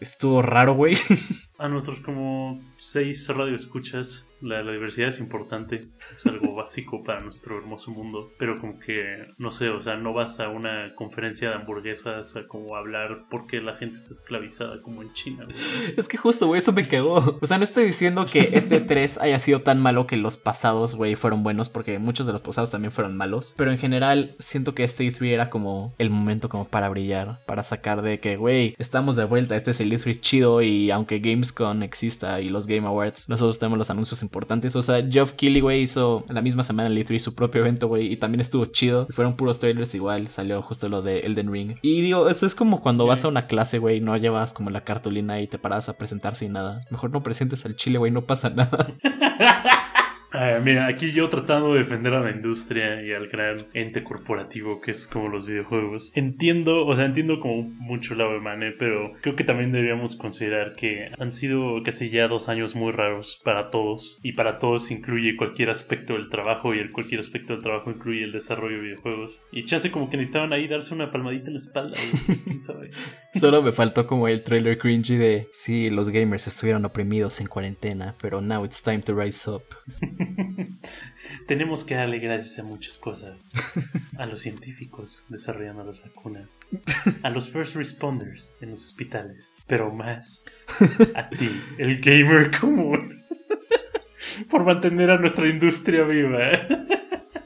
Estuvo 0.00 0.42
raro, 0.42 0.74
güey. 0.74 0.96
A 1.60 1.68
nuestros 1.68 2.00
como 2.00 2.58
seis 2.78 3.28
radioescuchas, 3.28 4.30
la, 4.40 4.62
la 4.62 4.72
diversidad 4.72 5.08
es 5.08 5.20
importante, 5.20 5.88
es 6.16 6.26
algo 6.26 6.54
básico 6.56 7.04
para 7.04 7.20
nuestro 7.20 7.58
hermoso 7.58 7.90
mundo, 7.90 8.30
pero 8.38 8.58
como 8.58 8.80
que, 8.80 9.24
no 9.36 9.50
sé, 9.50 9.68
o 9.68 9.82
sea, 9.82 9.96
no 9.96 10.14
vas 10.14 10.40
a 10.40 10.48
una 10.48 10.94
conferencia 10.94 11.50
de 11.50 11.56
hamburguesas 11.56 12.36
a 12.36 12.48
como 12.48 12.76
hablar 12.76 13.26
porque 13.30 13.60
la 13.60 13.74
gente 13.76 13.98
está 13.98 14.14
esclavizada 14.14 14.80
como 14.80 15.02
en 15.02 15.12
China, 15.12 15.44
güey. 15.44 15.56
Es 15.98 16.08
que 16.08 16.16
justo, 16.16 16.46
güey, 16.46 16.60
eso 16.60 16.72
me 16.72 16.88
quedó. 16.88 17.38
O 17.40 17.46
sea, 17.46 17.58
no 17.58 17.64
estoy 17.64 17.84
diciendo 17.84 18.24
que 18.24 18.50
este 18.54 18.80
3 18.80 19.18
haya 19.18 19.38
sido 19.38 19.60
tan 19.60 19.80
malo 19.80 20.06
que 20.06 20.16
los 20.16 20.38
pasados, 20.38 20.94
güey, 20.94 21.14
fueron 21.14 21.42
buenos, 21.42 21.68
porque 21.68 21.98
muchos 21.98 22.26
de 22.26 22.32
los 22.32 22.40
pasados 22.40 22.70
también 22.70 22.92
fueron 22.92 23.18
malos. 23.18 23.54
Pero 23.58 23.70
en 23.70 23.76
general, 23.76 24.34
siento 24.38 24.74
que 24.74 24.84
este 24.84 25.06
E3 25.06 25.26
era 25.26 25.50
como 25.50 25.92
el 25.98 26.08
momento 26.08 26.48
como 26.48 26.66
para 26.66 26.88
brillar, 26.88 27.40
para 27.44 27.64
sacar 27.64 28.00
de 28.00 28.18
que, 28.18 28.36
güey, 28.36 28.74
estamos 28.78 29.16
de 29.16 29.24
vuelta, 29.26 29.56
este 29.56 29.72
es 29.72 29.80
el 29.80 29.92
E3 29.92 30.18
chido 30.20 30.62
y 30.62 30.90
aunque 30.90 31.18
Gamescom 31.50 31.82
exista 31.82 32.40
y 32.40 32.48
los 32.48 32.66
Game 32.66 32.86
Awards, 32.86 33.28
nosotros 33.28 33.58
tenemos 33.58 33.78
los 33.78 33.90
anuncios 33.90 34.22
importantes. 34.22 34.76
O 34.76 34.82
sea, 34.82 35.06
Geoff 35.08 35.32
Keighley, 35.32 35.60
güey, 35.60 35.82
hizo 35.82 36.24
la 36.28 36.42
misma 36.42 36.62
semana 36.62 36.88
el 36.88 36.98
E3 36.98 37.18
su 37.18 37.34
propio 37.34 37.60
evento, 37.60 37.88
güey, 37.88 38.12
y 38.12 38.16
también 38.16 38.40
estuvo 38.40 38.66
chido. 38.66 39.06
Fueron 39.10 39.36
puros 39.36 39.58
trailers 39.58 39.94
igual, 39.94 40.30
salió 40.30 40.62
justo 40.62 40.88
lo 40.88 41.02
de 41.02 41.20
Elden 41.20 41.52
Ring. 41.52 41.74
Y 41.82 42.00
digo, 42.02 42.28
eso 42.28 42.46
es 42.46 42.54
como 42.54 42.80
cuando 42.80 43.06
vas 43.06 43.24
a 43.24 43.28
una 43.28 43.46
clase, 43.46 43.78
güey, 43.78 44.00
no 44.00 44.16
llevas 44.16 44.54
como 44.54 44.70
la 44.70 44.82
cartulina 44.82 45.40
y 45.40 45.46
te 45.46 45.58
paras 45.58 45.88
a 45.88 45.96
presentar 45.96 46.36
sin 46.36 46.52
nada. 46.52 46.80
Mejor 46.90 47.10
no 47.10 47.22
presentes 47.22 47.64
al 47.64 47.76
chile, 47.76 47.98
güey, 47.98 48.10
no 48.10 48.22
pasa 48.22 48.50
nada. 48.50 48.88
Ah, 50.42 50.58
mira, 50.64 50.86
aquí 50.86 51.12
yo 51.12 51.28
tratando 51.28 51.74
de 51.74 51.80
defender 51.80 52.14
a 52.14 52.20
la 52.20 52.30
industria 52.30 53.02
y 53.02 53.12
al 53.12 53.28
gran 53.28 53.58
ente 53.74 54.02
corporativo 54.02 54.80
que 54.80 54.92
es 54.92 55.06
como 55.06 55.28
los 55.28 55.44
videojuegos. 55.44 56.12
Entiendo, 56.14 56.86
o 56.86 56.96
sea, 56.96 57.04
entiendo 57.04 57.40
como 57.40 57.64
mucho 57.64 58.14
la 58.14 58.26
Mane, 58.40 58.72
pero 58.72 59.12
creo 59.20 59.36
que 59.36 59.44
también 59.44 59.70
deberíamos 59.70 60.16
considerar 60.16 60.76
que 60.76 61.10
han 61.18 61.34
sido 61.34 61.82
casi 61.84 62.08
ya 62.08 62.26
dos 62.26 62.48
años 62.48 62.74
muy 62.74 62.90
raros 62.90 63.38
para 63.44 63.68
todos. 63.68 64.18
Y 64.22 64.32
para 64.32 64.58
todos 64.58 64.90
incluye 64.90 65.36
cualquier 65.36 65.68
aspecto 65.68 66.14
del 66.14 66.30
trabajo 66.30 66.74
y 66.74 66.78
el 66.78 66.90
cualquier 66.90 67.20
aspecto 67.20 67.52
del 67.52 67.62
trabajo 67.62 67.90
incluye 67.90 68.24
el 68.24 68.32
desarrollo 68.32 68.76
de 68.76 68.82
videojuegos. 68.82 69.44
Y 69.52 69.64
chance 69.64 69.90
como 69.90 70.08
que 70.08 70.16
necesitaban 70.16 70.54
ahí 70.54 70.68
darse 70.68 70.94
una 70.94 71.12
palmadita 71.12 71.48
en 71.48 71.52
la 71.52 71.58
espalda, 71.58 71.98
quién 72.46 72.62
sabe. 72.62 72.92
Solo 73.34 73.60
me 73.60 73.72
faltó 73.72 74.06
como 74.06 74.26
el 74.26 74.42
trailer 74.42 74.78
cringy 74.78 75.18
de 75.18 75.48
sí, 75.52 75.90
los 75.90 76.08
gamers 76.08 76.46
estuvieron 76.46 76.82
oprimidos 76.86 77.42
en 77.42 77.46
cuarentena, 77.46 78.14
pero 78.22 78.40
now 78.40 78.64
it's 78.64 78.82
time 78.82 79.00
to 79.00 79.14
rise 79.14 79.50
up. 79.50 79.64
Tenemos 81.46 81.84
que 81.84 81.94
darle 81.94 82.18
gracias 82.18 82.58
a 82.58 82.62
muchas 82.62 82.96
cosas. 82.96 83.52
A 84.16 84.26
los 84.26 84.40
científicos 84.40 85.24
desarrollando 85.28 85.84
las 85.84 86.02
vacunas. 86.02 86.60
A 87.22 87.30
los 87.30 87.48
first 87.48 87.74
responders 87.76 88.58
en 88.60 88.70
los 88.70 88.84
hospitales. 88.84 89.56
Pero 89.66 89.92
más 89.92 90.44
a 91.14 91.28
ti, 91.30 91.50
el 91.78 92.00
gamer 92.00 92.50
común. 92.58 93.24
Por 94.50 94.64
mantener 94.64 95.10
a 95.10 95.18
nuestra 95.18 95.48
industria 95.48 96.04
viva. 96.04 96.50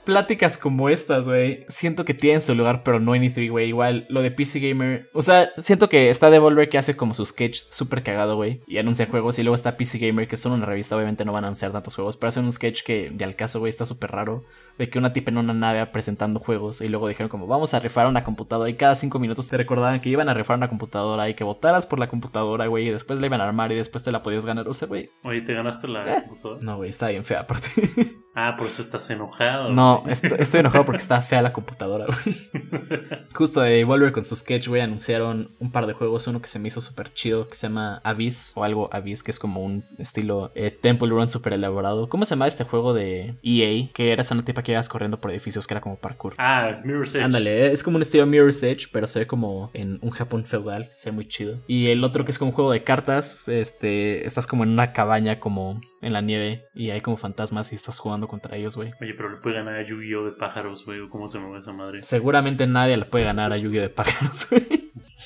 Pláticas 0.04 0.58
como 0.58 0.88
estas, 0.88 1.26
güey, 1.26 1.64
siento 1.68 2.04
que 2.04 2.14
tienen 2.14 2.42
su 2.42 2.54
lugar, 2.54 2.82
pero 2.82 3.00
no 3.00 3.14
en 3.14 3.22
E3, 3.22 3.50
güey. 3.50 3.68
Igual, 3.68 4.06
lo 4.08 4.20
de 4.22 4.30
PC 4.30 4.60
Gamer. 4.60 5.08
O 5.14 5.22
sea, 5.22 5.50
siento 5.58 5.88
que 5.88 6.10
está 6.10 6.30
Devolver 6.30 6.68
que 6.68 6.78
hace 6.78 6.96
como 6.96 7.14
su 7.14 7.24
sketch 7.24 7.62
súper 7.70 8.02
cagado, 8.02 8.36
güey. 8.36 8.60
Y 8.66 8.78
anuncia 8.78 9.06
juegos. 9.06 9.38
Y 9.38 9.42
luego 9.42 9.54
está 9.54 9.76
PC 9.76 9.98
Gamer, 9.98 10.28
que 10.28 10.36
son 10.36 10.52
una 10.52 10.66
revista. 10.66 10.96
Obviamente 10.96 11.24
no 11.24 11.32
van 11.32 11.44
a 11.44 11.46
anunciar 11.48 11.72
tantos 11.72 11.94
juegos. 11.94 12.16
Pero 12.16 12.28
hacen 12.28 12.44
un 12.44 12.52
sketch 12.52 12.82
que, 12.82 13.10
de 13.10 13.24
al 13.24 13.34
caso, 13.34 13.60
güey, 13.60 13.70
está 13.70 13.84
súper 13.84 14.10
raro. 14.10 14.44
De 14.78 14.88
que 14.90 14.98
una 14.98 15.12
tipa 15.12 15.30
en 15.30 15.38
una 15.38 15.54
nave 15.54 15.84
presentando 15.86 16.38
juegos. 16.38 16.80
Y 16.80 16.88
luego 16.88 17.08
dijeron 17.08 17.28
como, 17.28 17.46
vamos 17.46 17.72
a 17.72 17.80
rifar 17.80 18.06
una 18.06 18.24
computadora. 18.24 18.68
Y 18.68 18.74
cada 18.74 18.96
cinco 18.96 19.18
minutos 19.18 19.48
te 19.48 19.56
recordaban 19.56 20.00
que 20.00 20.10
iban 20.10 20.28
a 20.28 20.34
rifar 20.34 20.56
una 20.58 20.68
computadora. 20.68 21.28
Y 21.28 21.34
que 21.34 21.44
votaras 21.44 21.86
por 21.86 21.98
la 21.98 22.08
computadora, 22.08 22.66
güey. 22.66 22.88
Y 22.88 22.90
después 22.90 23.20
la 23.20 23.26
iban 23.26 23.40
a 23.40 23.48
armar. 23.48 23.72
Y 23.72 23.76
después 23.76 24.04
te 24.04 24.12
la 24.12 24.22
podías 24.22 24.44
ganar. 24.44 24.68
O 24.68 24.74
sea, 24.74 24.86
güey. 24.88 25.10
Oye, 25.22 25.40
¿te 25.40 25.54
ganaste 25.54 25.88
la 25.88 26.22
computadora? 26.24 26.60
No, 26.62 26.76
güey, 26.76 26.90
está 26.90 27.08
bien 27.08 27.24
fea 27.24 27.40
aparte. 27.40 27.70
Ah, 28.34 28.56
por 28.58 28.66
eso 28.66 28.82
estás 28.82 29.08
enojado. 29.10 29.70
No, 29.70 30.02
est- 30.08 30.24
estoy 30.24 30.60
enojado 30.60 30.84
porque 30.84 31.00
está 31.02 31.20
fea 31.22 31.40
la 31.42 31.52
computadora, 31.52 32.06
güey. 32.06 32.36
Justo 33.32 33.60
de 33.60 33.70
Devolver 33.70 34.12
con 34.12 34.24
su 34.24 34.36
sketch, 34.36 34.68
güey, 34.68 34.80
anunciaron 34.82 35.48
un 35.58 35.70
par 35.70 35.86
de 35.86 35.92
juegos. 35.92 36.26
Uno 36.26 36.40
que 36.40 36.48
se 36.48 36.58
me 36.58 36.68
hizo 36.68 36.80
súper 36.80 37.12
chido, 37.12 37.48
que 37.48 37.56
se 37.56 37.68
llama 37.68 38.00
Abyss, 38.04 38.52
o 38.54 38.64
algo 38.64 38.88
Abyss, 38.92 39.22
que 39.22 39.30
es 39.30 39.38
como 39.38 39.62
un 39.62 39.84
estilo 39.98 40.52
eh, 40.54 40.70
Temple 40.70 41.08
Run 41.10 41.30
súper 41.30 41.52
elaborado. 41.54 42.08
¿Cómo 42.08 42.24
se 42.24 42.30
llama 42.34 42.46
este 42.46 42.64
juego 42.64 42.94
de 42.94 43.34
EA? 43.42 43.88
Que 43.92 44.12
eras 44.12 44.30
una 44.30 44.44
tipa 44.44 44.62
que 44.62 44.72
ibas 44.72 44.88
corriendo 44.88 45.20
por 45.20 45.30
edificios, 45.30 45.66
que 45.66 45.74
era 45.74 45.80
como 45.80 45.96
parkour. 45.96 46.34
Ah, 46.38 46.68
es 46.72 46.84
Mirror's 46.84 47.14
Edge. 47.14 47.24
Ándale, 47.24 47.72
es 47.72 47.82
como 47.82 47.96
un 47.96 48.02
estilo 48.02 48.26
Mirror's 48.26 48.62
Edge, 48.62 48.88
pero 48.92 49.06
se 49.06 49.20
ve 49.20 49.26
como 49.26 49.70
en 49.74 49.98
un 50.02 50.10
Japón 50.10 50.44
feudal, 50.44 50.90
se 50.96 51.10
ve 51.10 51.14
muy 51.16 51.28
chido. 51.28 51.58
Y 51.66 51.88
el 51.88 52.02
otro 52.04 52.24
que 52.24 52.30
es 52.30 52.38
como 52.38 52.50
un 52.50 52.54
juego 52.54 52.72
de 52.72 52.82
cartas, 52.84 53.48
este, 53.48 54.26
estás 54.26 54.46
como 54.46 54.64
en 54.64 54.70
una 54.70 54.92
cabaña 54.92 55.40
como 55.40 55.80
en 56.02 56.12
la 56.12 56.20
nieve 56.20 56.64
y 56.74 56.90
hay 56.90 57.00
como 57.00 57.16
fantasmas 57.16 57.72
y 57.72 57.76
estás 57.76 57.98
jugando 57.98 58.23
contra 58.28 58.56
ellos, 58.56 58.76
güey. 58.76 58.92
Oye, 59.00 59.14
pero 59.14 59.30
le 59.30 59.36
puede 59.36 59.56
ganar 59.56 59.74
a 59.76 59.82
Yu-Gi-Oh! 59.82 60.24
de 60.24 60.32
pájaros, 60.32 60.84
güey. 60.84 61.08
¿Cómo 61.08 61.28
se 61.28 61.38
mueve 61.38 61.58
esa 61.58 61.72
madre? 61.72 62.02
Seguramente 62.02 62.66
nadie 62.66 62.96
le 62.96 63.04
puede 63.04 63.24
ganar 63.24 63.52
a 63.52 63.56
Yu-Gi-Oh! 63.56 63.82
de 63.82 63.88
pájaros, 63.90 64.48
güey. 64.50 64.62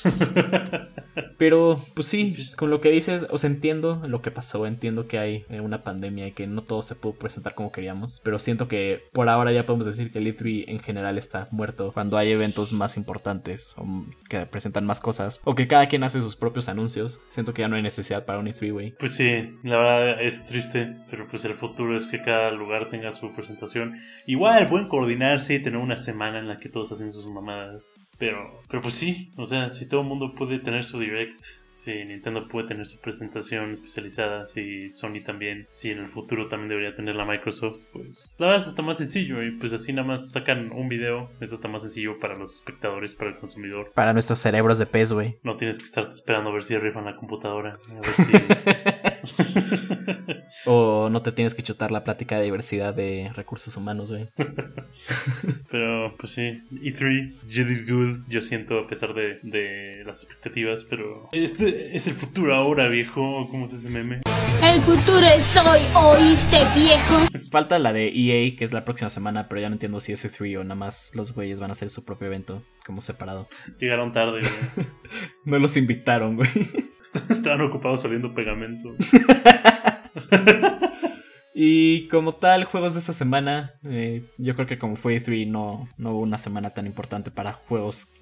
Pero, 1.38 1.80
pues 1.94 2.08
sí, 2.08 2.36
con 2.56 2.68
lo 2.68 2.80
que 2.80 2.90
dices, 2.90 3.26
o 3.30 3.38
sea, 3.38 3.48
entiendo 3.48 4.02
lo 4.06 4.20
que 4.22 4.32
pasó, 4.32 4.66
entiendo 4.66 5.06
que 5.06 5.18
hay 5.18 5.44
eh, 5.48 5.60
una 5.60 5.84
pandemia 5.84 6.26
y 6.26 6.32
que 6.32 6.46
no 6.48 6.62
todo 6.62 6.82
se 6.82 6.96
pudo 6.96 7.14
presentar 7.14 7.54
como 7.54 7.72
queríamos, 7.72 8.20
pero 8.24 8.38
siento 8.40 8.66
que 8.66 9.04
por 9.12 9.28
ahora 9.28 9.52
ya 9.52 9.64
podemos 9.64 9.86
decir 9.86 10.10
que 10.12 10.18
el 10.18 10.26
E3 10.26 10.64
en 10.66 10.80
general 10.80 11.16
está 11.16 11.46
muerto 11.52 11.92
cuando 11.92 12.18
hay 12.18 12.32
eventos 12.32 12.72
más 12.72 12.96
importantes 12.96 13.74
o 13.78 13.86
que 14.28 14.46
presentan 14.46 14.84
más 14.84 15.00
cosas 15.00 15.40
o 15.44 15.54
que 15.54 15.68
cada 15.68 15.88
quien 15.88 16.02
hace 16.02 16.20
sus 16.20 16.36
propios 16.36 16.68
anuncios. 16.68 17.20
Siento 17.30 17.54
que 17.54 17.62
ya 17.62 17.68
no 17.68 17.76
hay 17.76 17.82
necesidad 17.82 18.24
para 18.24 18.40
un 18.40 18.46
E3, 18.46 18.72
güey. 18.72 18.94
Pues 18.98 19.14
sí, 19.14 19.56
la 19.62 19.76
verdad 19.76 20.22
es 20.22 20.46
triste, 20.46 20.96
pero 21.08 21.28
pues 21.28 21.44
el 21.44 21.52
futuro 21.52 21.96
es 21.96 22.08
que 22.08 22.22
cada 22.22 22.50
lugar 22.50 22.90
tenga 22.90 23.12
su 23.12 23.32
presentación. 23.32 24.00
Igual 24.26 24.68
pueden 24.68 24.88
coordinarse 24.88 25.54
y 25.54 25.62
tener 25.62 25.78
una 25.78 25.96
semana 25.96 26.38
en 26.40 26.48
la 26.48 26.56
que 26.56 26.68
todos 26.68 26.90
hacen 26.90 27.12
sus 27.12 27.28
mamadas. 27.28 27.94
Pero, 28.18 28.60
pero 28.68 28.82
pues 28.82 28.94
sí, 28.94 29.30
o 29.36 29.46
sea, 29.46 29.68
si 29.68 29.86
todo 29.86 30.00
el 30.00 30.08
mundo 30.08 30.34
puede 30.34 30.58
tener 30.58 30.82
su 30.84 30.98
direct, 30.98 31.40
si 31.68 32.04
Nintendo 32.04 32.48
puede 32.48 32.66
tener 32.66 32.84
su 32.86 32.98
presentación 32.98 33.72
especializada, 33.72 34.44
si 34.44 34.88
Sony 34.90 35.22
también, 35.24 35.66
si 35.68 35.90
en 35.90 35.98
el 35.98 36.08
futuro 36.08 36.48
también 36.48 36.68
debería 36.68 36.94
tener 36.94 37.14
la 37.14 37.24
Microsoft, 37.24 37.84
pues 37.92 38.34
la 38.38 38.48
verdad 38.48 38.66
está 38.66 38.82
más 38.82 38.96
sencillo 38.96 39.42
y 39.44 39.52
pues 39.52 39.72
así 39.72 39.92
nada 39.92 40.08
más 40.08 40.32
sacan 40.32 40.72
un 40.72 40.88
video, 40.88 41.30
eso 41.40 41.54
está 41.54 41.68
más 41.68 41.82
sencillo 41.82 42.18
para 42.18 42.36
los 42.36 42.56
espectadores, 42.56 43.14
para 43.14 43.30
el 43.30 43.36
consumidor. 43.36 43.92
Para 43.94 44.12
nuestros 44.12 44.40
cerebros 44.40 44.78
de 44.78 44.86
pez, 44.86 45.12
güey. 45.12 45.36
No 45.44 45.56
tienes 45.56 45.78
que 45.78 45.84
estarte 45.84 46.10
esperando 46.10 46.50
a 46.50 46.52
ver 46.52 46.64
si 46.64 46.76
rifan 46.76 47.04
la 47.04 47.16
computadora, 47.16 47.78
a 47.88 47.94
ver 47.94 48.06
si... 48.06 49.04
O 50.64 51.08
no 51.10 51.22
te 51.22 51.32
tienes 51.32 51.54
que 51.54 51.62
chutar 51.62 51.90
la 51.90 52.04
plática 52.04 52.36
de 52.36 52.44
diversidad 52.44 52.94
de 52.94 53.30
recursos 53.34 53.76
humanos, 53.76 54.10
güey. 54.10 54.28
Pero 55.70 56.06
pues 56.18 56.32
sí, 56.32 56.62
E3, 56.72 57.32
you 57.48 57.64
did 57.64 57.88
good, 57.88 58.20
yo 58.28 58.42
siento 58.42 58.78
a 58.80 58.88
pesar 58.88 59.14
de, 59.14 59.38
de 59.42 60.02
las 60.04 60.24
expectativas, 60.24 60.84
pero 60.84 61.28
este 61.32 61.96
es 61.96 62.06
el 62.06 62.14
futuro 62.14 62.54
ahora, 62.54 62.88
viejo, 62.88 63.46
¿cómo 63.50 63.66
es 63.66 63.72
ese 63.72 63.88
meme? 63.90 64.20
El 64.62 64.80
futuro 64.80 65.20
es 65.20 65.56
hoy, 65.56 65.80
¿oíste, 65.94 66.58
viejo? 66.74 67.28
Falta 67.50 67.78
la 67.78 67.92
de 67.92 68.08
EA, 68.08 68.56
que 68.56 68.64
es 68.64 68.72
la 68.72 68.84
próxima 68.84 69.10
semana, 69.10 69.48
pero 69.48 69.60
ya 69.60 69.68
no 69.68 69.74
entiendo 69.74 70.00
si 70.00 70.12
es 70.12 70.24
E3 70.24 70.58
o 70.58 70.64
nada 70.64 70.74
más 70.74 71.10
los 71.14 71.34
güeyes 71.34 71.60
van 71.60 71.70
a 71.70 71.72
hacer 71.72 71.90
su 71.90 72.04
propio 72.04 72.28
evento 72.28 72.62
como 72.88 73.02
separado. 73.02 73.46
Llegaron 73.78 74.14
tarde, 74.14 74.40
güey. 74.40 74.86
No 75.44 75.58
los 75.58 75.76
invitaron, 75.76 76.36
güey. 76.36 76.48
estaban 77.28 77.60
ocupados 77.60 78.00
saliendo 78.00 78.34
pegamento. 78.34 78.96
Y 81.60 82.06
como 82.06 82.36
tal, 82.36 82.62
juegos 82.66 82.94
de 82.94 83.00
esta 83.00 83.12
semana, 83.12 83.74
eh, 83.84 84.22
yo 84.38 84.54
creo 84.54 84.68
que 84.68 84.78
como 84.78 84.94
fue 84.94 85.20
E3 85.20 85.48
no, 85.48 85.88
no 85.96 86.12
hubo 86.12 86.20
una 86.20 86.38
semana 86.38 86.70
tan 86.70 86.86
importante 86.86 87.32
para 87.32 87.52
juegos. 87.52 88.12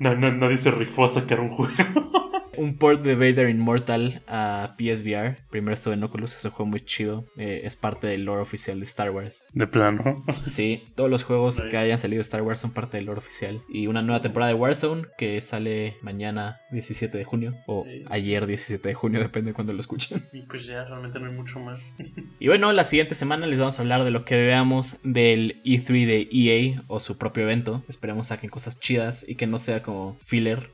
No, 0.00 0.16
no, 0.16 0.32
nadie 0.32 0.58
se 0.58 0.72
rifó 0.72 1.04
a 1.04 1.08
sacar 1.08 1.38
un 1.38 1.50
juego. 1.50 2.21
Un 2.62 2.76
port 2.78 3.02
de 3.02 3.16
Vader 3.16 3.48
Immortal 3.48 4.22
a 4.28 4.76
PSVR. 4.78 5.36
Primero 5.50 5.74
estuve 5.74 5.94
en 5.94 6.04
Oculus, 6.04 6.36
ese 6.36 6.48
juego 6.50 6.66
muy 6.70 6.80
chido. 6.80 7.26
eh, 7.36 7.62
es 7.64 7.74
parte 7.74 8.06
del 8.06 8.24
lore 8.24 8.40
oficial 8.40 8.78
de 8.78 8.84
Star 8.84 9.10
Wars. 9.10 9.44
De 9.52 9.66
plano. 9.66 10.24
Sí, 10.46 10.84
todos 10.94 11.10
los 11.10 11.24
juegos 11.24 11.58
Nice. 11.58 11.70
que 11.70 11.76
hayan 11.78 11.98
salido 11.98 12.18
de 12.18 12.22
Star 12.22 12.42
Wars 12.42 12.60
son 12.60 12.72
parte 12.72 12.98
del 12.98 13.06
lore 13.06 13.18
oficial. 13.18 13.62
Y 13.68 13.88
una 13.88 14.02
nueva 14.02 14.22
temporada 14.22 14.52
de 14.52 14.58
Warzone 14.58 15.06
que 15.18 15.40
sale 15.40 15.96
mañana 16.02 16.60
17 16.70 17.18
de 17.18 17.24
junio. 17.24 17.56
O 17.66 17.84
Sí. 17.84 18.04
ayer 18.10 18.46
17 18.46 18.86
de 18.88 18.94
junio, 18.94 19.18
depende 19.28 19.50
de 19.50 19.54
cuando 19.54 19.72
lo 19.72 19.80
escuchen. 19.80 20.22
Y 20.32 20.42
pues 20.42 20.66
ya, 20.66 20.84
realmente 20.84 21.18
no 21.18 21.26
hay 21.26 21.34
mucho 21.34 21.58
más. 21.58 21.80
Y 22.38 22.46
bueno, 22.48 22.72
la 22.72 22.84
siguiente 22.84 23.14
semana 23.16 23.46
les 23.48 23.58
vamos 23.58 23.78
a 23.78 23.82
hablar 23.82 24.04
de 24.04 24.10
lo 24.12 24.24
que 24.24 24.36
veamos 24.36 24.98
del 25.02 25.60
E3 25.64 26.06
de 26.06 26.28
EA 26.30 26.82
o 26.86 27.00
su 27.00 27.18
propio 27.18 27.42
evento. 27.44 27.82
Esperemos 27.88 28.28
saquen 28.28 28.50
cosas 28.50 28.78
chidas 28.78 29.28
y 29.28 29.34
que 29.34 29.46
no 29.48 29.58
sea 29.58 29.82
como 29.82 30.16
filler 30.24 30.70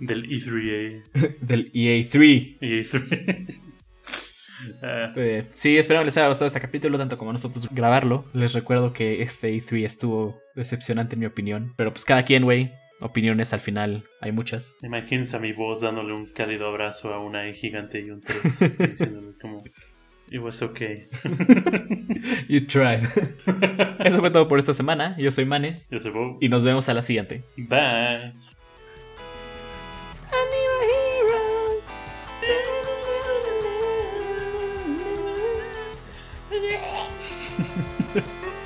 Del 0.00 0.24
E 0.24 0.36
E3A. 0.38 1.36
del 1.40 1.70
E 1.74 2.02
EA3. 2.10 2.58
E3. 2.60 3.60
Ah, 4.82 5.12
Eh, 5.16 5.44
sí, 5.52 5.76
espero 5.76 6.04
les 6.04 6.16
haya 6.16 6.28
gustado 6.28 6.46
este 6.46 6.60
capítulo 6.60 6.96
tanto 6.98 7.18
como 7.18 7.32
nosotros 7.32 7.68
grabarlo. 7.72 8.24
Les 8.32 8.52
recuerdo 8.52 8.92
que 8.92 9.22
este 9.22 9.52
E3 9.54 9.84
estuvo 9.84 10.38
decepcionante 10.54 11.14
en 11.14 11.20
mi 11.20 11.26
opinión. 11.26 11.72
Pero 11.76 11.92
pues 11.92 12.04
cada 12.04 12.24
quien, 12.24 12.44
güey. 12.44 12.70
Opiniones 13.00 13.52
al 13.52 13.58
final 13.58 14.04
hay 14.20 14.30
muchas. 14.30 14.76
imagínense 14.80 15.36
a 15.36 15.40
mi 15.40 15.52
voz 15.52 15.80
dándole 15.80 16.12
un 16.12 16.26
cálido 16.26 16.68
abrazo 16.68 17.12
a 17.12 17.18
una 17.18 17.48
E 17.48 17.54
gigante 17.54 18.00
y 18.00 18.10
un 18.10 18.20
3. 18.20 18.78
diciéndole 18.90 19.32
como... 19.40 19.58
It 20.30 20.40
was 20.40 20.62
okay. 20.62 21.08
You 22.48 22.64
tried. 22.66 23.00
Eso 24.04 24.20
fue 24.20 24.30
todo 24.30 24.46
por 24.48 24.58
esta 24.60 24.72
semana. 24.72 25.14
Yo 25.18 25.30
soy 25.30 25.44
Mane 25.44 25.82
Yo 25.90 25.98
soy 25.98 26.12
Bob. 26.12 26.38
y 26.40 26.48
nos 26.48 26.64
vemos 26.64 26.88
a 26.88 26.94
la 26.94 27.02
siguiente. 27.02 27.42
Bye. 27.56 28.32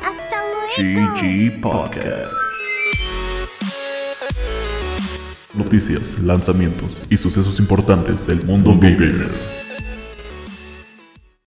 Hasta 0.03 0.37
luego. 0.79 1.15
GG 1.17 1.61
Podcast. 1.61 2.35
Noticias, 5.55 6.19
lanzamientos 6.21 7.03
y 7.09 7.17
sucesos 7.17 7.59
importantes 7.59 8.27
del 8.27 8.45
mundo 8.45 8.77
gamer. 8.79 9.66